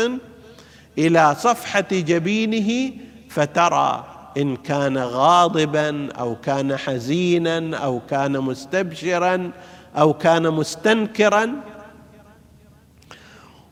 إلى 0.99 1.37
صفحة 1.39 1.87
جبينه 1.91 2.93
فترى 3.29 4.05
إن 4.37 4.57
كان 4.57 4.99
غاضبا 4.99 6.09
أو 6.13 6.37
كان 6.37 6.77
حزينا 6.77 7.77
أو 7.77 8.01
كان 8.11 8.39
مستبشرا 8.39 9.51
أو 9.97 10.15
كان 10.15 10.51
مستنكرا. 10.51 11.53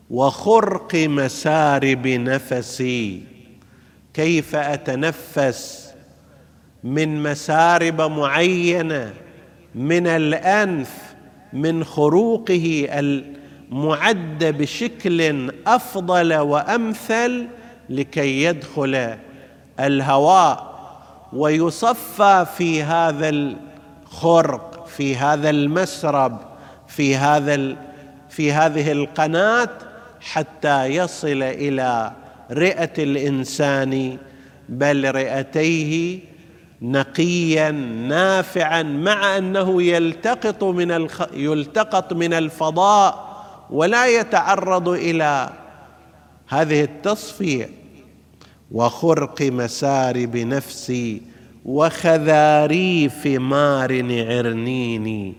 وخرق 0.09 0.95
مسارب 0.95 2.07
نفسي 2.07 3.23
كيف 4.13 4.55
أتنفس؟ 4.55 5.80
من 6.83 7.23
مسارب 7.23 8.01
معينة 8.01 9.13
من 9.75 10.07
الأنف 10.07 10.89
من 11.53 11.83
خروقه 11.83 12.87
المعد 12.91 14.43
بشكل 14.43 15.51
أفضل 15.67 16.33
وأمثل 16.35 17.47
لكي 17.89 18.43
يدخل 18.43 19.17
الهواء 19.79 20.71
ويصفى 21.33 22.45
في 22.57 22.83
هذا 22.83 23.29
الخرق 23.29 24.87
في 24.87 25.15
هذا 25.15 25.49
المسرب 25.49 26.37
في 26.87 27.15
هذا 27.15 27.75
في 28.29 28.51
هذه 28.51 28.91
القناة 28.91 29.69
حتى 30.21 30.85
يصل 30.85 31.43
إلى 31.43 32.11
رئة 32.51 33.03
الإنسان 33.03 34.17
بل 34.69 35.15
رئتيه 35.15 36.19
نقيا 36.81 37.71
نافعا 38.07 38.83
مع 38.83 39.37
أنه 39.37 39.83
يلتقط 39.83 40.63
من 40.63 40.91
الخ... 40.91 41.21
يلتقط 41.33 42.13
من 42.13 42.33
الفضاء 42.33 43.31
ولا 43.69 44.07
يتعرض 44.07 44.89
إلى 44.89 45.49
هذه 46.47 46.83
التصفية. 46.83 47.69
وخرق 48.71 49.41
مسارب 49.41 50.37
نفسي 50.37 51.21
وخذاريف 51.65 53.25
مارن 53.25 54.19
عرنيني. 54.19 55.33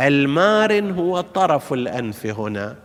المارن 0.00 0.90
هو 0.90 1.20
طرف 1.20 1.72
الأنف 1.72 2.26
هنا. 2.26 2.76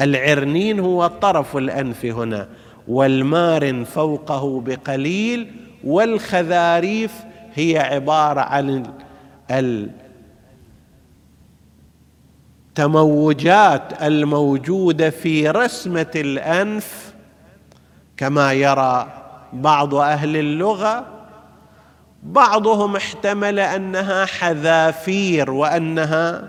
العرنين 0.00 0.80
هو 0.80 1.06
طرف 1.06 1.56
الأنف 1.56 2.04
هنا. 2.04 2.48
والمارن 2.88 3.84
فوقه 3.84 4.60
بقليل 4.60 5.52
والخذاريف 5.84 7.12
هي 7.56 7.78
عبارة 7.78 8.40
عن 8.40 8.92
التموجات 12.70 14.02
الموجودة 14.02 15.10
في 15.10 15.50
رسمة 15.50 16.10
الأنف 16.16 17.14
كما 18.16 18.52
يرى 18.52 19.06
بعض 19.52 19.94
أهل 19.94 20.36
اللغة. 20.36 21.06
بعضهم 22.22 22.96
احتمل 22.96 23.58
أنها 23.58 24.26
حذافير 24.26 25.50
وأنها 25.50 26.48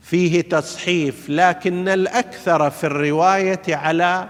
فيه 0.00 0.40
تصحيف 0.40 1.26
لكن 1.28 1.88
الأكثر 1.88 2.70
في 2.70 2.84
الرواية 2.84 3.62
على 3.68 4.28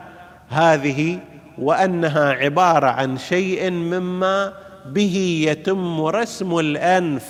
هذه 0.49 1.19
وأنها 1.59 2.33
عبارة 2.33 2.87
عن 2.87 3.19
شيء 3.19 3.71
مما 3.71 4.53
به 4.87 5.45
يتم 5.49 6.01
رسم 6.01 6.59
الأنف 6.59 7.27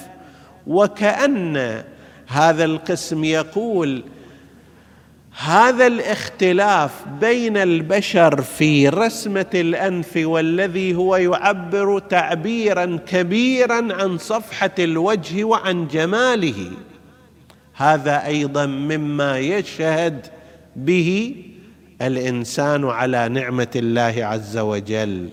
وكأن 0.66 1.82
هذا 2.26 2.64
القسم 2.64 3.24
يقول 3.24 4.02
هذا 5.38 5.86
الاختلاف 5.86 7.08
بين 7.20 7.56
البشر 7.56 8.42
في 8.42 8.88
رسمة 8.88 9.50
الأنف 9.54 10.16
والذي 10.16 10.94
هو 10.94 11.16
يعبر 11.16 11.98
تعبيرا 11.98 12.98
كبيرا 13.06 13.94
عن 13.94 14.18
صفحة 14.18 14.70
الوجه 14.78 15.44
وعن 15.44 15.88
جماله. 15.88 16.70
هذا 17.74 18.26
أيضا 18.26 18.66
مما 18.66 19.38
يشهد 19.38 20.26
به 20.76 21.34
الإنسان 22.02 22.84
على 22.84 23.28
نعمة 23.28 23.70
الله 23.76 24.14
عز 24.18 24.58
وجل. 24.58 25.28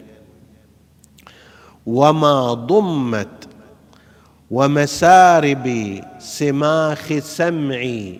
وما 1.88 2.54
ضمت 2.54 3.48
ومسارب 4.52 6.00
سماخ 6.20 7.14
سمعي 7.20 8.20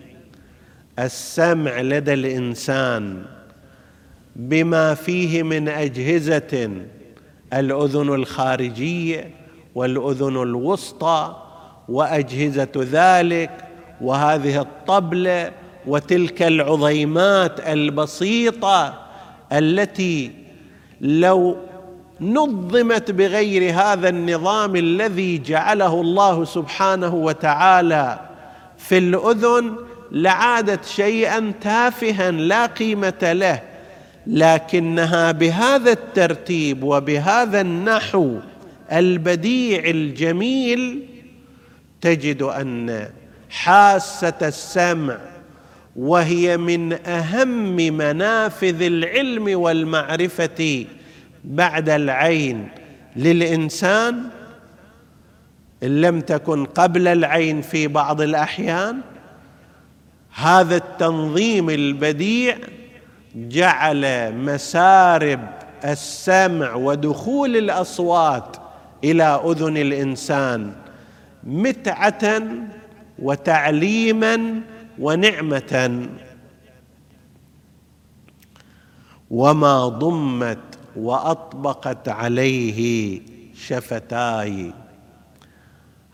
السمع 0.98 1.80
لدى 1.80 2.14
الإنسان 2.14 3.22
بما 4.36 4.94
فيه 4.94 5.42
من 5.42 5.68
أجهزة 5.68 6.70
الأذن 7.52 8.14
الخارجيه 8.14 9.30
والأذن 9.74 10.42
الوسطى 10.42 11.36
وأجهزة 11.88 12.72
ذلك 12.76 13.50
وهذه 14.00 14.60
الطبله 14.60 15.52
وتلك 15.86 16.42
العظيمات 16.42 17.60
البسيطة 17.68 18.94
التي 19.52 20.30
لو 21.00 21.56
نظمت 22.20 23.10
بغير 23.10 23.72
هذا 23.74 24.08
النظام 24.08 24.76
الذي 24.76 25.38
جعله 25.38 26.00
الله 26.00 26.44
سبحانه 26.44 27.14
وتعالى 27.14 28.18
في 28.78 28.98
الأذن 28.98 29.76
لعادت 30.12 30.84
شيئا 30.84 31.52
تافها 31.60 32.30
لا 32.30 32.66
قيمة 32.66 33.32
له 33.32 33.62
لكنها 34.26 35.32
بهذا 35.32 35.92
الترتيب 35.92 36.82
وبهذا 36.82 37.60
النحو 37.60 38.36
البديع 38.92 39.84
الجميل 39.84 41.06
تجد 42.00 42.42
أن 42.42 43.08
حاسة 43.50 44.38
السمع 44.42 45.18
وهي 45.96 46.56
من 46.56 46.92
أهم 47.06 47.76
منافذ 47.76 48.82
العلم 48.82 49.60
والمعرفة 49.60 50.86
بعد 51.48 51.88
العين 51.88 52.68
للإنسان 53.16 54.24
إن 55.82 56.00
لم 56.00 56.20
تكن 56.20 56.64
قبل 56.64 57.08
العين 57.08 57.62
في 57.62 57.88
بعض 57.88 58.20
الأحيان 58.20 59.00
هذا 60.34 60.76
التنظيم 60.76 61.70
البديع 61.70 62.58
جعل 63.34 64.34
مسارب 64.34 65.40
السمع 65.84 66.74
ودخول 66.74 67.56
الأصوات 67.56 68.56
إلى 69.04 69.42
أذن 69.44 69.76
الإنسان 69.76 70.72
متعة 71.44 72.42
وتعليما 73.18 74.60
ونعمة. 74.98 76.08
وما 79.30 79.88
ضمت 79.88 80.67
وأطبقت 80.98 82.08
عليه 82.08 83.20
شفتاي. 83.54 84.72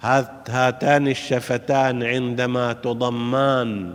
هاتان 0.01 1.09
الشفتان 1.09 2.03
عندما 2.03 2.73
تضمان 2.73 3.95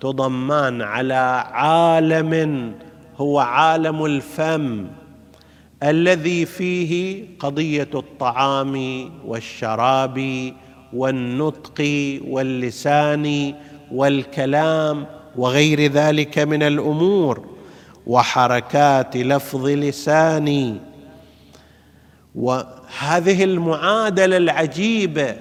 تضمان 0.00 0.82
على 0.82 1.44
عالم 1.52 2.72
هو 3.16 3.38
عالم 3.38 4.04
الفم 4.04 4.86
الذي 5.82 6.46
فيه 6.46 7.24
قضية 7.38 7.88
الطعام 7.94 8.74
والشراب 9.26 10.52
والنطق 10.92 11.80
واللسان 12.28 13.54
والكلام 13.92 15.06
وغير 15.36 15.92
ذلك 15.92 16.38
من 16.38 16.62
الأمور. 16.62 17.51
وحركات 18.06 19.16
لفظ 19.16 19.66
لساني. 19.66 20.80
وهذه 22.34 23.44
المعادلة 23.44 24.36
العجيبة. 24.36 25.36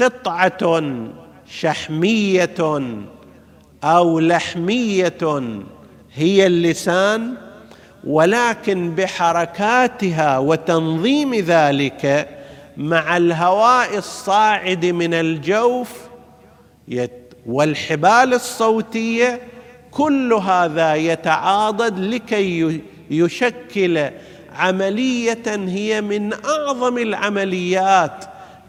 قطعة 0.00 0.82
شحمية 1.46 2.80
أو 3.84 4.20
لحمية 4.20 5.18
هي 6.14 6.46
اللسان 6.46 7.34
ولكن 8.04 8.94
بحركاتها 8.94 10.38
وتنظيم 10.38 11.34
ذلك 11.34 12.28
مع 12.76 13.16
الهواء 13.16 13.98
الصاعد 13.98 14.86
من 14.86 15.14
الجوف 15.14 15.90
والحبال 17.46 18.34
الصوتية 18.34 19.40
كل 19.94 20.32
هذا 20.32 20.94
يتعاضد 20.94 21.98
لكي 21.98 22.80
يشكل 23.10 24.10
عملية 24.56 25.42
هي 25.46 26.00
من 26.00 26.32
أعظم 26.32 26.98
العمليات 26.98 28.24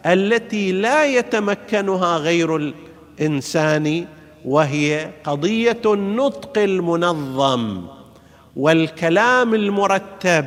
التي 0.06 0.72
لا 0.72 1.06
يتمكنها 1.06 2.18
غير 2.18 2.56
الإنسان 3.20 4.06
وهي 4.46 5.10
قضية 5.24 5.82
النطق 5.86 6.58
المنظم 6.58 7.86
والكلام 8.56 9.54
المرتب 9.54 10.46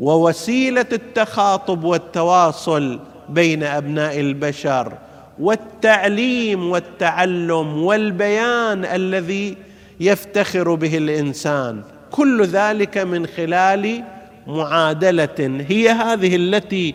ووسيلة 0.00 0.86
التخاطب 0.92 1.84
والتواصل 1.84 3.00
بين 3.28 3.62
أبناء 3.62 4.20
البشر 4.20 4.92
والتعليم 5.40 6.70
والتعلم 6.70 7.82
والبيان 7.82 8.84
الذي 8.84 9.56
يفتخر 10.00 10.74
به 10.74 10.98
الإنسان. 10.98 11.82
كل 12.10 12.44
ذلك 12.44 12.98
من 12.98 13.26
خلال 13.26 14.04
معادلة. 14.46 15.64
هي 15.68 15.88
هذه 15.88 16.36
التي 16.36 16.94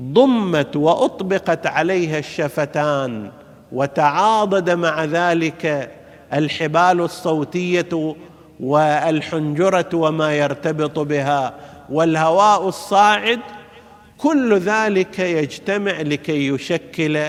ضمت 0.00 0.76
وأطبقت 0.76 1.66
عليها 1.66 2.18
الشفتان 2.18 3.30
وتعاضد 3.72 4.70
مع 4.70 5.04
ذلك 5.04 5.90
الحبال 6.32 7.00
الصوتية 7.00 8.14
والحنجرة 8.60 9.88
وما 9.94 10.34
يرتبط 10.34 10.98
بها 10.98 11.54
والهواء 11.90 12.68
الصاعد. 12.68 13.40
كل 14.18 14.58
ذلك 14.58 15.18
يجتمع 15.18 16.00
لكي 16.00 16.48
يشكل 16.48 17.24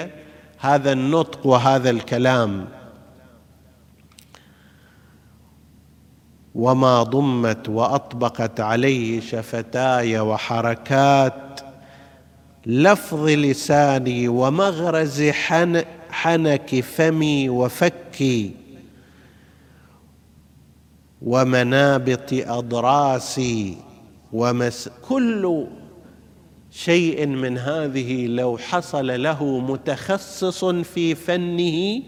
هذا 0.59 0.91
النطق 0.91 1.47
وهذا 1.47 1.89
الكلام. 1.89 2.65
وما 6.55 7.03
ضمت 7.03 7.69
وأطبقت 7.69 8.59
عليه 8.59 9.19
شفتاي 9.21 10.19
وحركات 10.19 11.59
لفظ 12.65 13.27
لساني 13.27 14.27
ومغرز 14.27 15.21
حن 15.23 15.83
حنك 16.09 16.79
فمي 16.79 17.49
وفكي 17.49 18.51
ومنابط 21.21 22.33
أضراسي 22.33 23.77
ومس 24.33 24.89
كل 25.09 25.65
شيء 26.71 27.25
من 27.25 27.57
هذه 27.57 28.27
لو 28.27 28.57
حصل 28.57 29.23
له 29.23 29.59
متخصص 29.59 30.65
في 30.65 31.15
فنه 31.15 32.01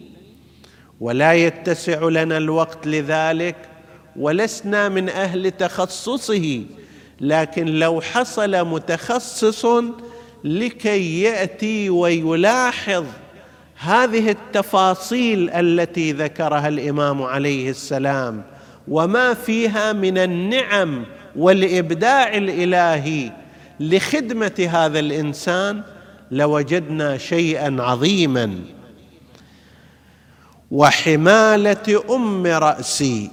ولا 1.00 1.34
يتسع 1.34 2.04
لنا 2.10 2.38
الوقت 2.38 2.88
لذلك 2.88 3.56
ولسنا 4.20 4.90
من 4.90 5.10
أهل 5.10 5.52
تخصصه 5.52 6.64
لكن 7.22 7.66
لو 7.66 8.02
حصل 8.02 8.68
متخصص 8.68 9.66
لكي 10.44 11.22
يأتي 11.22 11.90
ويلاحظ 11.90 13.06
هذه 13.78 14.30
التفاصيل 14.30 15.50
التي 15.50 16.12
ذكرها 16.12 16.68
الإمام 16.68 17.24
عليه 17.24 17.70
السلام 17.70 18.44
وما 18.88 19.34
فيها 19.34 19.94
من 19.94 20.18
النعم 20.18 21.06
والإبداع 21.36 22.38
الإلهي 22.38 23.32
لخدمة 23.80 24.68
هذا 24.72 25.00
الإنسان 25.00 25.82
لوجدنا 26.32 27.18
شيئا 27.18 27.78
عظيما. 27.80 28.60
وحمالة 30.72 32.04
أم 32.16 32.48
رأسي 32.48 33.32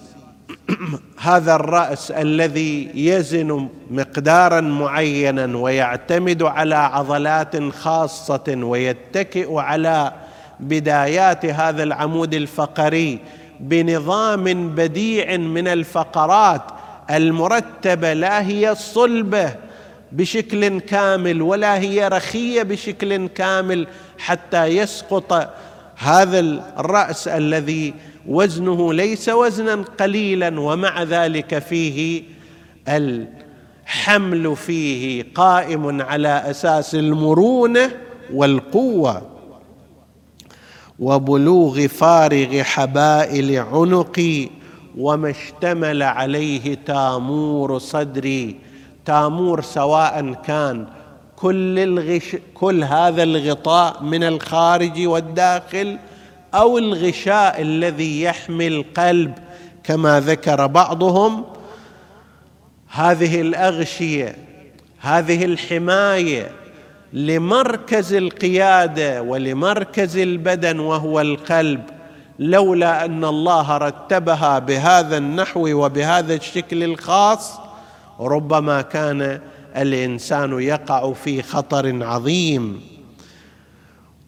هذا 1.19 1.55
الرأس 1.55 2.11
الذي 2.11 2.91
يزن 2.95 3.69
مقدارا 3.91 4.61
معينا 4.61 5.57
ويعتمد 5.57 6.43
على 6.43 6.75
عضلات 6.75 7.73
خاصة 7.73 8.45
ويتكئ 8.49 9.55
على 9.55 10.13
بدايات 10.61 11.47
هذا 11.47 11.83
العمود 11.83 12.35
الفقري 12.35 13.19
بنظام 13.61 14.69
بديع 14.69 15.37
من 15.37 15.69
الفقرات 15.69 16.63
المرتبة 17.11 18.13
لا 18.13 18.47
هي 18.47 18.75
صلبة 18.75 19.55
بشكل 20.13 20.81
كامل 20.81 21.43
ولا 21.43 21.79
هي 21.79 22.09
رخية 22.09 22.63
بشكل 22.63 23.29
كامل 23.29 23.87
حتى 24.19 24.65
يسقط 24.65 25.49
هذا 25.97 26.41
الرأس 26.79 27.29
الذي 27.29 27.95
وزنه 28.27 28.93
ليس 28.93 29.29
وزنا 29.29 29.75
قليلا 29.75 30.61
ومع 30.61 31.03
ذلك 31.03 31.59
فيه 31.59 32.23
الحمل 32.89 34.57
فيه 34.57 35.27
قائم 35.35 36.03
على 36.03 36.29
أساس 36.51 36.95
المرونة 36.95 37.91
والقوة 38.35 39.23
وبلوغ 40.99 41.87
فارغ 41.87 42.63
حبائل 42.63 43.59
عنقي 43.59 44.49
وما 44.99 45.31
اشتمل 45.31 46.03
عليه 46.03 46.75
تامور 46.75 47.79
صدري. 47.79 48.57
تامور 49.05 49.61
سواء 49.61 50.33
كان 50.33 50.87
كل 51.37 51.79
الغش 51.79 52.37
كل 52.55 52.85
هذا 52.85 53.23
الغطاء 53.23 54.03
من 54.03 54.25
الخارج 54.25 55.07
والداخل 55.07 55.99
أو 56.55 56.79
الغشاء 56.79 57.63
الذي 57.63 58.23
يحمي 58.23 58.69
القلب 58.69 59.35
كما 59.85 60.21
ذكر 60.21 60.67
بعضهم 60.67 61.45
هذه 62.89 63.41
الأغشية 63.41 64.37
هذه 65.01 65.45
الحماية 65.45 66.51
لمركز 67.13 68.13
القيادة 68.13 69.23
ولمركز 69.23 70.17
البدن 70.17 70.79
وهو 70.81 71.21
القلب 71.21 71.83
لولا 72.39 73.05
أن 73.05 73.25
الله 73.25 73.77
رتبها 73.77 74.59
بهذا 74.59 75.17
النحو 75.17 75.69
وبهذا 75.85 76.35
الشكل 76.35 76.83
الخاص 76.83 77.59
ربما 78.21 78.83
كان 78.83 79.41
الإنسان 79.77 80.61
يقع 80.61 81.13
في 81.13 81.43
خطر 81.43 82.05
عظيم. 82.05 82.92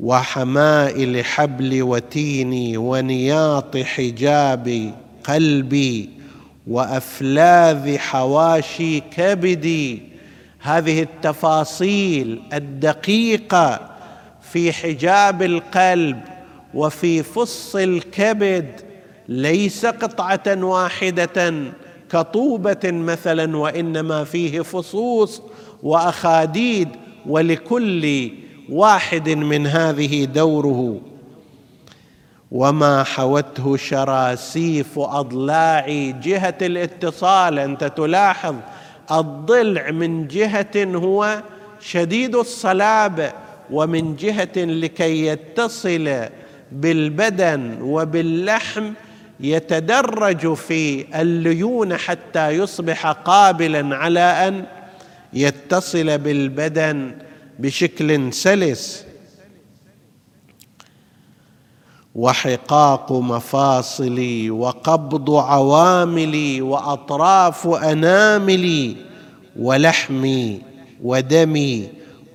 وحمائل 0.05 1.25
حبل 1.25 1.83
وتيني 1.83 2.77
ونياط 2.77 3.77
حجاب 3.77 4.95
قلبي 5.25 6.11
وأفلاذ 6.67 7.99
حواشي 7.99 9.01
كبدي. 9.01 10.03
هذه 10.61 11.03
التفاصيل 11.03 12.43
الدقيقة 12.53 13.81
في 14.53 14.73
حجاب 14.73 15.43
القلب 15.43 16.21
وفي 16.75 17.23
فص 17.23 17.77
الكبد. 17.77 18.81
ليس 19.29 19.87
قطعة 19.87 20.65
واحدة 20.65 21.55
كطوبة 22.11 22.81
مثلا 22.85 23.57
وإنما 23.57 24.25
فيه 24.25 24.61
فصوص 24.61 25.43
وأخاديد 25.83 26.89
ولكل 27.27 28.31
واحد 28.69 29.29
من 29.29 29.67
هذه 29.67 30.25
دوره. 30.25 31.01
وما 32.51 33.03
حوته 33.03 33.77
شراسيف 33.77 34.99
أضلاع 34.99 36.11
جهة 36.23 36.59
الاتصال. 36.63 37.59
أنت 37.59 37.85
تلاحظ 37.85 38.55
الضلع 39.13 39.91
من 39.91 40.29
جهة 40.29 40.85
هو 40.95 41.43
شديد 41.81 42.35
الصلابه 42.35 43.33
ومن 43.71 44.17
جهة 44.17 44.57
لكي 44.57 45.27
يتصل 45.27 46.25
بالبدن 46.73 47.79
وباللحم 47.83 48.93
يتدرج 49.41 50.55
في 50.55 51.07
الليونه 51.21 51.97
حتى 51.97 52.51
يصبح 52.51 53.07
قابلا 53.07 53.97
على 53.97 54.21
أن 54.21 54.65
يتصل 55.33 56.19
بالبدن. 56.19 57.13
بشكل 57.59 58.33
سلس. 58.33 59.05
وحقاق 62.15 63.13
مفاصلي 63.13 64.51
وقبض 64.51 65.31
عواملي 65.31 66.61
وأطراف 66.63 67.67
أناملي 67.67 68.97
ولحمي 69.57 70.63
ودمي 71.03 71.89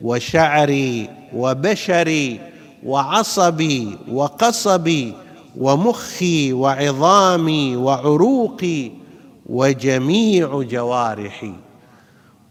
وشعري 0.03 1.09
وبشري 1.33 2.39
وعصبي 2.85 3.97
وقصبي 4.11 5.13
ومخي 5.57 6.53
وعظامي 6.53 7.75
وعروقي 7.75 8.91
وجميع 9.45 10.61
جوارحي. 10.61 11.53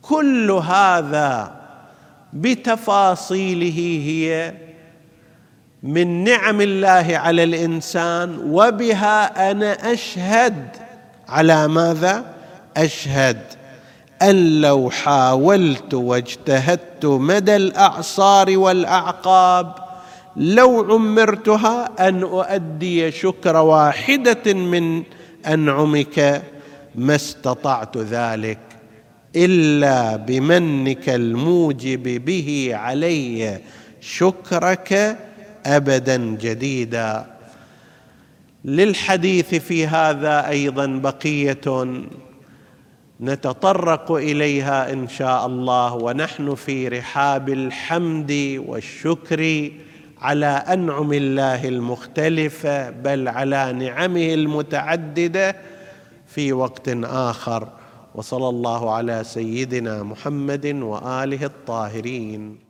كل 0.03 0.51
هذا 0.51 1.58
بتفاصيله 2.33 4.03
هي 4.07 4.55
من 5.83 6.25
نعم 6.25 6.61
الله 6.61 7.07
على 7.11 7.45
الإنسان 7.45 8.39
وبها 8.45 9.51
أنا 9.51 9.93
أشهد. 9.93 10.69
على 11.29 11.69
ماذا؟ 11.69 12.25
أشهد 12.77 13.43
أن 14.23 14.61
لو 14.61 14.91
حاولت 14.91 15.95
واجتهدت 15.95 17.07
مدى 17.07 17.57
الأعصار 17.57 18.59
والأعقاب 18.59 19.75
لو 20.37 20.87
عمرتها 20.95 22.09
أن 22.09 22.23
أؤدي 22.23 23.11
شكر 23.11 23.57
واحدة 23.57 24.55
من 24.55 25.03
أنعمك 25.47 26.43
ما 26.95 27.15
استطعت 27.15 27.97
ذلك. 27.97 28.68
إلا 29.37 30.17
بمنك 30.17 31.09
الموجب 31.09 32.25
به 32.25 32.71
علي 32.73 33.61
شكرك 34.01 35.19
أبدا 35.67 36.17
جديدا. 36.17 37.27
للحديث 38.65 39.55
في 39.55 39.87
هذا 39.87 40.49
أيضا 40.49 40.87
بقية 40.87 41.87
نتطرق 43.21 44.13
إليها 44.13 44.93
إن 44.93 45.09
شاء 45.09 45.47
الله 45.47 45.95
ونحن 45.95 46.55
في 46.55 46.89
رحاب 46.89 47.49
الحمد 47.49 48.63
والشكر 48.67 49.71
على 50.21 50.47
أنعم 50.47 51.13
الله 51.13 51.69
المختلفه 51.69 52.91
بل 52.91 53.29
على 53.29 53.73
نعمه 53.73 54.35
المتعددة 54.35 55.57
في 56.27 56.53
وقت 56.53 56.89
آخر. 57.05 57.69
وصلى 58.19 58.49
الله 58.49 58.83
على 58.95 59.25
سيدنا 59.25 60.03
محمد 60.03 60.67
وآله 60.67 61.43
الطاهرين. 61.45 62.68